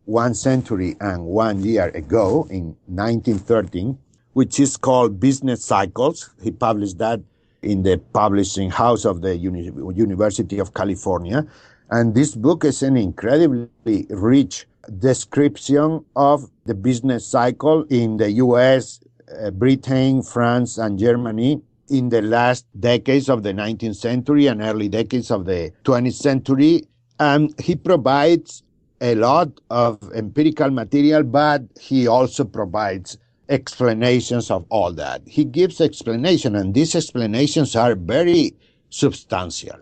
one 0.06 0.32
century 0.34 0.96
and 1.00 1.22
one 1.26 1.62
year 1.62 1.88
ago 1.94 2.46
in 2.48 2.76
1913, 2.86 3.98
which 4.32 4.58
is 4.58 4.78
called 4.78 5.20
Business 5.20 5.62
Cycles. 5.62 6.30
He 6.42 6.50
published 6.50 6.96
that 6.98 7.20
in 7.60 7.82
the 7.82 7.98
publishing 8.14 8.70
house 8.70 9.04
of 9.04 9.20
the 9.20 9.36
Uni- 9.36 9.70
University 9.94 10.58
of 10.60 10.72
California. 10.72 11.46
And 11.90 12.14
this 12.14 12.34
book 12.34 12.64
is 12.64 12.82
an 12.82 12.96
incredibly 12.96 13.68
rich 14.08 14.66
description 14.98 16.04
of 16.16 16.50
the 16.64 16.74
business 16.74 17.26
cycle 17.26 17.84
in 17.90 18.16
the 18.16 18.30
US, 18.32 19.00
Uh, 19.36 19.50
Britain, 19.50 20.22
France, 20.22 20.78
and 20.78 20.98
Germany 20.98 21.60
in 21.90 22.08
the 22.08 22.22
last 22.22 22.66
decades 22.78 23.28
of 23.28 23.42
the 23.42 23.52
19th 23.52 23.96
century 23.96 24.46
and 24.46 24.62
early 24.62 24.88
decades 24.88 25.30
of 25.30 25.44
the 25.44 25.72
20th 25.84 26.14
century. 26.14 26.84
And 27.18 27.54
he 27.60 27.76
provides 27.76 28.62
a 29.00 29.14
lot 29.14 29.50
of 29.70 29.98
empirical 30.14 30.70
material, 30.70 31.22
but 31.22 31.62
he 31.80 32.06
also 32.06 32.44
provides 32.44 33.18
explanations 33.48 34.50
of 34.50 34.64
all 34.68 34.92
that. 34.92 35.22
He 35.26 35.44
gives 35.44 35.80
explanation 35.80 36.54
and 36.54 36.74
these 36.74 36.94
explanations 36.94 37.74
are 37.76 37.94
very 37.94 38.54
substantial. 38.90 39.78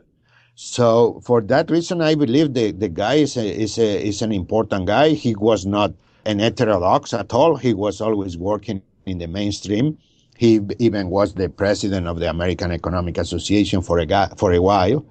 So 0.54 1.20
for 1.24 1.40
that 1.42 1.70
reason, 1.70 2.00
I 2.00 2.14
believe 2.14 2.54
the, 2.54 2.72
the 2.72 2.88
guy 2.88 3.14
is 3.14 3.36
a, 3.36 3.46
is 3.46 3.78
a, 3.78 4.06
is 4.06 4.22
an 4.22 4.32
important 4.32 4.86
guy. 4.86 5.10
He 5.10 5.34
was 5.34 5.66
not 5.66 5.92
an 6.24 6.38
heterodox 6.38 7.12
at 7.12 7.34
all. 7.34 7.56
He 7.56 7.74
was 7.74 8.00
always 8.00 8.36
working 8.38 8.82
in 9.06 9.18
the 9.18 9.26
mainstream. 9.26 9.96
He 10.36 10.60
even 10.78 11.08
was 11.08 11.32
the 11.34 11.48
president 11.48 12.06
of 12.06 12.18
the 12.18 12.28
American 12.28 12.70
Economic 12.72 13.16
Association 13.16 13.80
for 13.80 13.98
a, 13.98 14.36
for 14.36 14.52
a 14.52 14.60
while. 14.60 15.06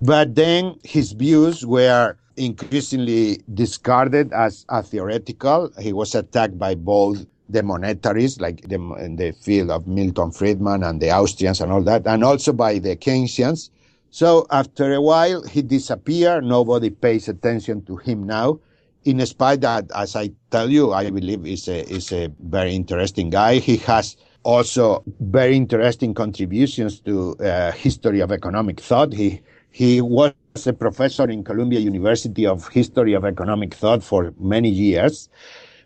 But 0.00 0.34
then 0.34 0.76
his 0.82 1.12
views 1.12 1.66
were 1.66 2.16
increasingly 2.36 3.42
discarded 3.52 4.32
as 4.32 4.64
a 4.68 4.82
theoretical. 4.82 5.70
He 5.78 5.92
was 5.92 6.14
attacked 6.14 6.58
by 6.58 6.74
both 6.74 7.26
the 7.48 7.62
monetarists, 7.62 8.40
like 8.40 8.62
the, 8.62 8.76
in 9.04 9.16
the 9.16 9.32
field 9.32 9.70
of 9.70 9.86
Milton 9.86 10.30
Friedman 10.30 10.82
and 10.82 11.00
the 11.00 11.10
Austrians 11.10 11.60
and 11.60 11.70
all 11.70 11.82
that, 11.82 12.06
and 12.06 12.24
also 12.24 12.52
by 12.52 12.78
the 12.78 12.96
Keynesians. 12.96 13.68
So 14.10 14.46
after 14.50 14.94
a 14.94 15.00
while, 15.00 15.42
he 15.42 15.60
disappeared. 15.60 16.44
Nobody 16.44 16.90
pays 16.90 17.28
attention 17.28 17.84
to 17.84 17.96
him 17.96 18.24
now. 18.24 18.60
In 19.04 19.24
spite 19.26 19.60
that, 19.60 19.90
as 19.94 20.16
I 20.16 20.30
tell 20.50 20.70
you, 20.70 20.92
I 20.92 21.10
believe 21.10 21.46
is 21.46 21.68
a, 21.68 21.86
is 21.92 22.10
a 22.12 22.30
very 22.40 22.74
interesting 22.74 23.28
guy. 23.28 23.56
He 23.56 23.76
has 23.78 24.16
also 24.44 25.02
very 25.20 25.56
interesting 25.56 26.14
contributions 26.14 27.00
to 27.00 27.36
uh, 27.36 27.72
history 27.72 28.20
of 28.20 28.32
economic 28.32 28.80
thought. 28.80 29.12
He 29.12 29.42
he 29.70 30.00
was 30.00 30.32
a 30.66 30.72
professor 30.72 31.28
in 31.28 31.44
Columbia 31.44 31.80
University 31.80 32.46
of 32.46 32.68
History 32.68 33.12
of 33.12 33.24
Economic 33.24 33.74
Thought 33.74 34.02
for 34.04 34.32
many 34.38 34.70
years, 34.70 35.28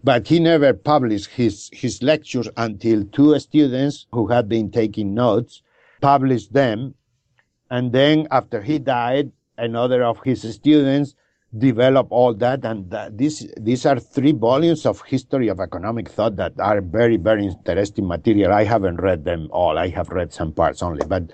but 0.04 0.28
he 0.28 0.38
never 0.38 0.72
published 0.72 1.30
his 1.30 1.70
his 1.72 2.02
lectures 2.02 2.48
until 2.56 3.04
two 3.06 3.36
students 3.40 4.06
who 4.12 4.28
had 4.28 4.48
been 4.48 4.70
taking 4.70 5.14
notes 5.14 5.62
published 6.00 6.52
them, 6.52 6.94
and 7.70 7.90
then 7.92 8.28
after 8.30 8.62
he 8.62 8.78
died, 8.78 9.32
another 9.56 10.04
of 10.04 10.22
his 10.22 10.42
students 10.54 11.16
develop 11.57 12.09
all 12.11 12.34
that. 12.34 12.64
And 12.64 12.90
that 12.90 13.16
these, 13.16 13.51
these 13.59 13.86
are 13.86 13.99
three 13.99 14.32
volumes 14.32 14.84
of 14.86 15.03
history 15.03 15.49
of 15.49 15.61
economic 15.61 16.09
thought 16.09 16.36
that 16.36 16.59
are 16.59 16.80
very, 16.80 17.16
very 17.16 17.46
interesting 17.46 18.07
material. 18.07 18.53
I 18.53 18.64
haven't 18.64 18.96
read 18.96 19.24
them 19.24 19.49
all. 19.51 19.78
I 19.78 19.88
have 19.88 20.09
read 20.11 20.32
some 20.32 20.53
parts 20.53 20.82
only, 20.82 21.07
but 21.07 21.30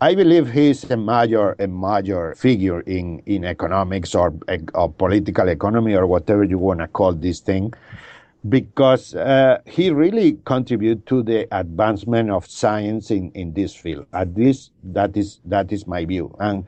I 0.00 0.14
believe 0.14 0.50
he's 0.52 0.84
a 0.90 0.96
major, 0.96 1.52
a 1.58 1.66
major 1.66 2.34
figure 2.34 2.80
in, 2.80 3.22
in 3.24 3.44
economics 3.44 4.14
or, 4.14 4.34
or 4.74 4.92
political 4.92 5.48
economy 5.48 5.94
or 5.94 6.06
whatever 6.06 6.44
you 6.44 6.58
want 6.58 6.80
to 6.80 6.88
call 6.88 7.14
this 7.14 7.40
thing 7.40 7.72
because 8.48 9.14
uh, 9.14 9.58
he 9.66 9.90
really 9.90 10.38
contributed 10.44 11.06
to 11.06 11.22
the 11.22 11.48
advancement 11.56 12.30
of 12.30 12.46
science 12.46 13.10
in, 13.10 13.30
in 13.32 13.52
this 13.54 13.74
field. 13.74 14.06
At 14.12 14.34
least 14.34 14.72
that 14.84 15.16
is 15.16 15.40
that 15.46 15.72
is 15.72 15.86
my 15.86 16.04
view. 16.04 16.34
And 16.38 16.64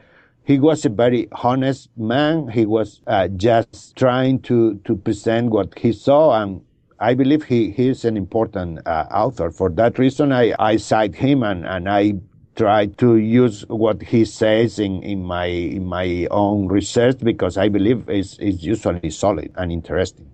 he 0.48 0.58
was 0.58 0.86
a 0.86 0.88
very 0.88 1.28
honest 1.42 1.90
man. 1.98 2.48
He 2.48 2.64
was 2.64 3.02
uh, 3.06 3.28
just 3.28 3.94
trying 3.96 4.40
to, 4.48 4.80
to 4.86 4.96
present 4.96 5.50
what 5.50 5.78
he 5.78 5.92
saw 5.92 6.42
and 6.42 6.62
I 6.98 7.12
believe 7.12 7.44
he, 7.44 7.70
he 7.70 7.88
is 7.88 8.06
an 8.06 8.16
important 8.16 8.80
uh, 8.86 9.04
author. 9.10 9.50
For 9.50 9.68
that 9.72 9.98
reason, 9.98 10.32
I, 10.32 10.54
I 10.58 10.78
cite 10.78 11.14
him 11.14 11.42
and, 11.42 11.66
and 11.66 11.86
I 11.86 12.14
try 12.56 12.86
to 12.86 13.18
use 13.18 13.66
what 13.68 14.00
he 14.02 14.24
says 14.24 14.78
in, 14.78 15.02
in 15.02 15.22
my 15.22 15.44
in 15.44 15.84
my 15.84 16.26
own 16.30 16.66
research 16.66 17.18
because 17.18 17.56
I 17.56 17.68
believe 17.68 18.08
is 18.08 18.36
is 18.38 18.64
usually 18.64 19.10
solid 19.10 19.52
and 19.54 19.70
interesting. 19.70 20.28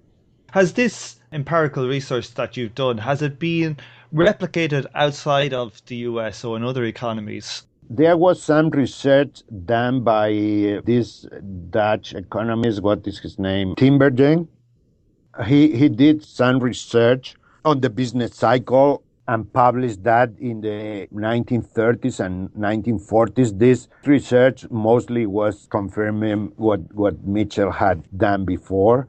Has 0.52 0.72
this 0.72 1.16
empirical 1.32 1.86
research 1.86 2.32
that 2.34 2.56
you've 2.56 2.74
done 2.74 2.98
has 2.98 3.20
it 3.20 3.38
been 3.38 3.76
replicated 4.14 4.86
outside 4.94 5.52
of 5.52 5.84
the 5.86 5.96
US 6.08 6.44
or 6.44 6.56
in 6.56 6.64
other 6.64 6.84
economies? 6.84 7.64
There 7.90 8.16
was 8.16 8.42
some 8.42 8.70
research 8.70 9.42
done 9.66 10.02
by 10.02 10.30
uh, 10.30 10.80
this 10.84 11.26
Dutch 11.70 12.14
economist, 12.14 12.82
what 12.82 13.06
is 13.06 13.18
his 13.18 13.38
name? 13.38 13.74
Tinbergen. 13.76 14.48
He, 15.46 15.76
he 15.76 15.88
did 15.88 16.24
some 16.24 16.60
research 16.60 17.34
on 17.64 17.80
the 17.80 17.90
business 17.90 18.36
cycle 18.36 19.02
and 19.28 19.50
published 19.52 20.02
that 20.04 20.30
in 20.38 20.60
the 20.62 21.08
1930s 21.12 22.20
and 22.20 22.50
1940s. 22.50 23.58
This 23.58 23.88
research 24.04 24.66
mostly 24.70 25.26
was 25.26 25.66
confirming 25.70 26.52
what, 26.56 26.80
what 26.94 27.22
Mitchell 27.24 27.70
had 27.70 28.02
done 28.16 28.44
before. 28.44 29.08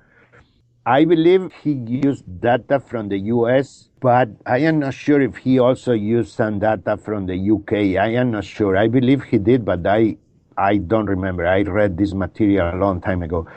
I 0.86 1.06
believe 1.06 1.52
he 1.64 1.72
used 1.72 2.24
data 2.42 2.80
from 2.80 3.10
the 3.10 3.18
US, 3.18 3.90
but 4.06 4.30
I 4.46 4.60
am 4.60 4.78
not 4.78 4.94
sure 4.94 5.20
if 5.20 5.36
he 5.38 5.58
also 5.58 5.94
used 5.94 6.32
some 6.36 6.60
data 6.60 6.96
from 6.96 7.26
the 7.26 7.38
UK. 7.54 7.98
I 7.98 8.10
am 8.22 8.30
not 8.30 8.46
sure. 8.46 8.78
I 8.78 8.88
believe 8.88 9.24
he 9.24 9.40
did, 9.40 9.66
but 9.66 9.82
I, 9.88 10.18
I 10.56 10.78
don't 10.78 11.08
remember. 11.08 11.48
I 11.48 11.64
read 11.64 11.98
this 11.98 12.14
material 12.14 12.70
a 12.72 12.78
long 12.78 13.02
time 13.02 13.24
ago. 13.24 13.48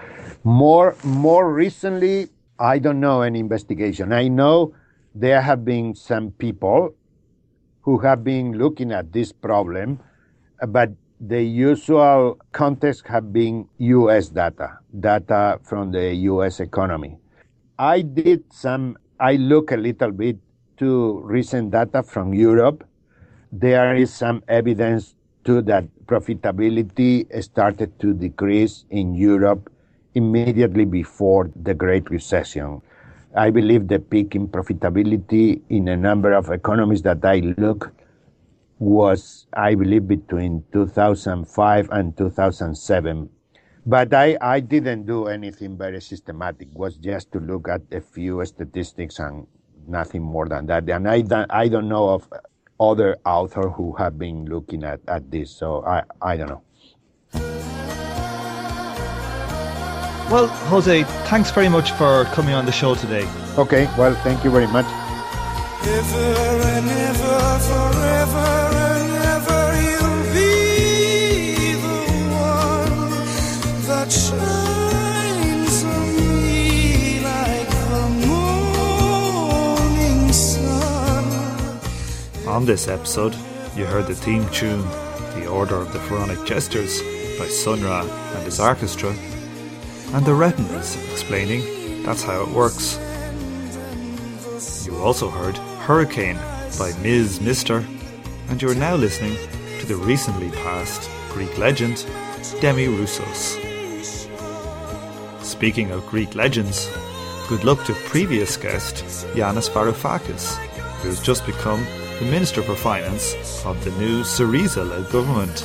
More, 0.44 0.96
more 1.05 1.53
recently, 1.53 2.28
I 2.59 2.78
don't 2.78 2.99
know 2.99 3.20
any 3.20 3.40
investigation. 3.40 4.11
I 4.11 4.28
know 4.28 4.74
there 5.14 5.42
have 5.42 5.66
been 5.66 5.94
some 5.94 6.30
people 6.30 6.94
who 7.82 7.99
have 7.99 8.24
been 8.24 8.57
looking 8.57 8.90
at 8.90 9.12
this 9.12 9.32
problem, 9.32 10.01
but 10.66 10.92
the 11.20 11.42
usual 11.42 12.38
context 12.53 13.07
have 13.07 13.34
been 13.34 13.68
US 13.76 14.30
data, 14.30 14.78
data 14.99 15.61
from 15.62 15.92
the 15.92 16.14
US 16.32 16.61
economy. 16.61 17.18
I 17.78 18.01
did 18.01 18.44
some, 18.51 18.96
I 19.20 19.34
look 19.34 19.72
a 19.72 19.76
little 19.76 20.12
bit 20.12 20.36
to 20.78 21.20
recent 21.24 21.72
data 21.72 22.02
from 22.04 22.32
Europe. 22.32 22.86
There 23.50 23.96
is 23.96 24.14
some 24.14 24.44
evidence 24.46 25.16
to 25.44 25.60
that 25.62 25.84
profitability 26.06 27.26
started 27.42 27.98
to 27.98 28.14
decrease 28.14 28.84
in 28.90 29.14
Europe 29.14 29.72
immediately 30.14 30.84
before 30.84 31.50
the 31.56 31.74
Great 31.74 32.08
Recession. 32.10 32.80
I 33.34 33.50
believe 33.50 33.88
the 33.88 33.98
peak 33.98 34.36
in 34.36 34.48
profitability 34.48 35.62
in 35.68 35.88
a 35.88 35.96
number 35.96 36.32
of 36.32 36.50
economies 36.50 37.02
that 37.02 37.24
I 37.24 37.54
look 37.58 37.92
was, 38.78 39.46
I 39.52 39.74
believe, 39.74 40.06
between 40.06 40.64
2005 40.72 41.88
and 41.90 42.16
2007. 42.16 43.28
But 43.89 44.12
I, 44.12 44.36
I 44.43 44.61
didn't 44.61 45.07
do 45.07 45.28
anything 45.28 45.78
very 45.78 46.03
systematic. 46.03 46.68
It 46.68 46.76
was 46.76 46.97
just 46.99 47.32
to 47.32 47.41
look 47.41 47.68
at 47.68 47.80
a 47.91 48.03
few 48.03 48.45
statistics 48.45 49.18
and 49.18 49.47
nothing 49.86 50.20
more 50.20 50.47
than 50.47 50.66
that. 50.66 50.86
And 50.91 51.09
I 51.09 51.22
don't, 51.22 51.51
I 51.51 51.68
don't 51.68 51.89
know 51.89 52.11
of 52.11 52.28
other 52.78 53.16
authors 53.24 53.72
who 53.76 53.97
have 53.97 54.18
been 54.18 54.45
looking 54.45 54.84
at, 54.84 55.01
at 55.09 55.30
this. 55.30 55.51
So 55.51 55.82
I, 55.86 56.03
I 56.20 56.36
don't 56.36 56.51
know. 56.51 56.62
Well, 60.30 60.49
Jose, 60.68 61.05
thanks 61.24 61.51
very 61.51 61.70
much 61.70 61.93
for 61.93 62.24
coming 62.36 62.53
on 62.53 62.66
the 62.66 62.72
show 62.72 62.95
today. 62.95 63.26
Okay, 63.57 63.89
well, 63.97 64.14
thank 64.16 64.45
you 64.45 64.51
very 64.51 64.66
much. 64.66 64.84
Ever 65.86 66.62
and 66.76 66.91
ever, 66.91 67.59
forever 67.61 68.67
On 82.59 82.64
this 82.64 82.88
episode, 82.88 83.36
you 83.76 83.84
heard 83.86 84.09
the 84.09 84.16
theme 84.16 84.44
tune, 84.50 84.82
The 85.36 85.46
Order 85.46 85.76
of 85.76 85.92
the 85.92 86.00
Pharaonic 86.00 86.44
Jesters, 86.44 87.00
by 87.38 87.46
Sun 87.46 87.84
Ra 87.84 88.00
and 88.00 88.44
his 88.44 88.59
orchestra, 88.59 89.11
and 90.12 90.26
the 90.26 90.34
Retinas 90.34 90.96
explaining 91.12 92.02
that's 92.02 92.24
how 92.24 92.42
it 92.42 92.48
works. 92.48 92.98
You 94.84 94.96
also 94.96 95.30
heard 95.30 95.56
Hurricane 95.86 96.34
by 96.80 96.92
Ms. 97.00 97.40
Mister, 97.40 97.84
and 98.48 98.61
you're 98.61 98.74
now 98.74 98.96
listening 98.96 99.36
to 99.78 99.86
the 99.86 99.94
recently 99.94 100.50
passed 100.50 101.09
Greek 101.28 101.56
legend 101.59 102.04
Demi 102.61 102.86
Roussos. 102.86 103.54
Speaking 105.44 105.92
of 105.92 106.04
Greek 106.09 106.34
legends, 106.34 106.90
good 107.48 107.62
luck 107.62 107.84
to 107.84 107.94
previous 108.11 108.56
guest 108.56 109.04
Yanis 109.36 109.70
Varoufakis, 109.70 110.56
who 111.02 111.09
has 111.09 111.22
just 111.22 111.46
become 111.46 111.86
the 112.18 112.24
Minister 112.24 112.62
for 112.62 112.74
Finance 112.74 113.64
of 113.64 113.82
the 113.84 113.92
new 113.92 114.22
Syriza-led 114.22 115.08
government. 115.12 115.64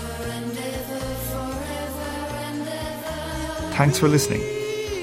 Thanks 3.75 3.97
for 3.97 4.07
listening, 4.07 4.43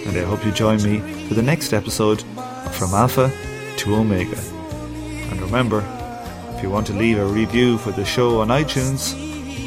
and 0.07 0.17
I 0.17 0.23
hope 0.23 0.45
you 0.47 0.53
join 0.53 0.81
me 0.85 1.01
for 1.27 1.35
the 1.35 1.43
next 1.43 1.73
episode 1.73 2.23
of 2.37 2.77
From 2.77 2.95
Alpha 2.95 3.33
to 3.79 3.95
Omega. 3.97 4.39
And 4.39 5.41
remember, 5.41 5.85
if 6.55 6.63
you 6.63 6.71
want 6.71 6.87
to 6.87 6.93
leave 6.93 7.19
a 7.19 7.27
review 7.27 7.79
for 7.79 7.91
the 7.91 8.05
show 8.05 8.41
on 8.41 8.49
iTunes, 8.49 9.15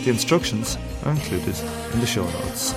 the 0.06 0.10
instructions 0.10 0.78
are 1.04 1.12
included 1.12 1.60
in 1.94 2.00
the 2.00 2.08
show 2.08 2.24
notes. 2.24 2.74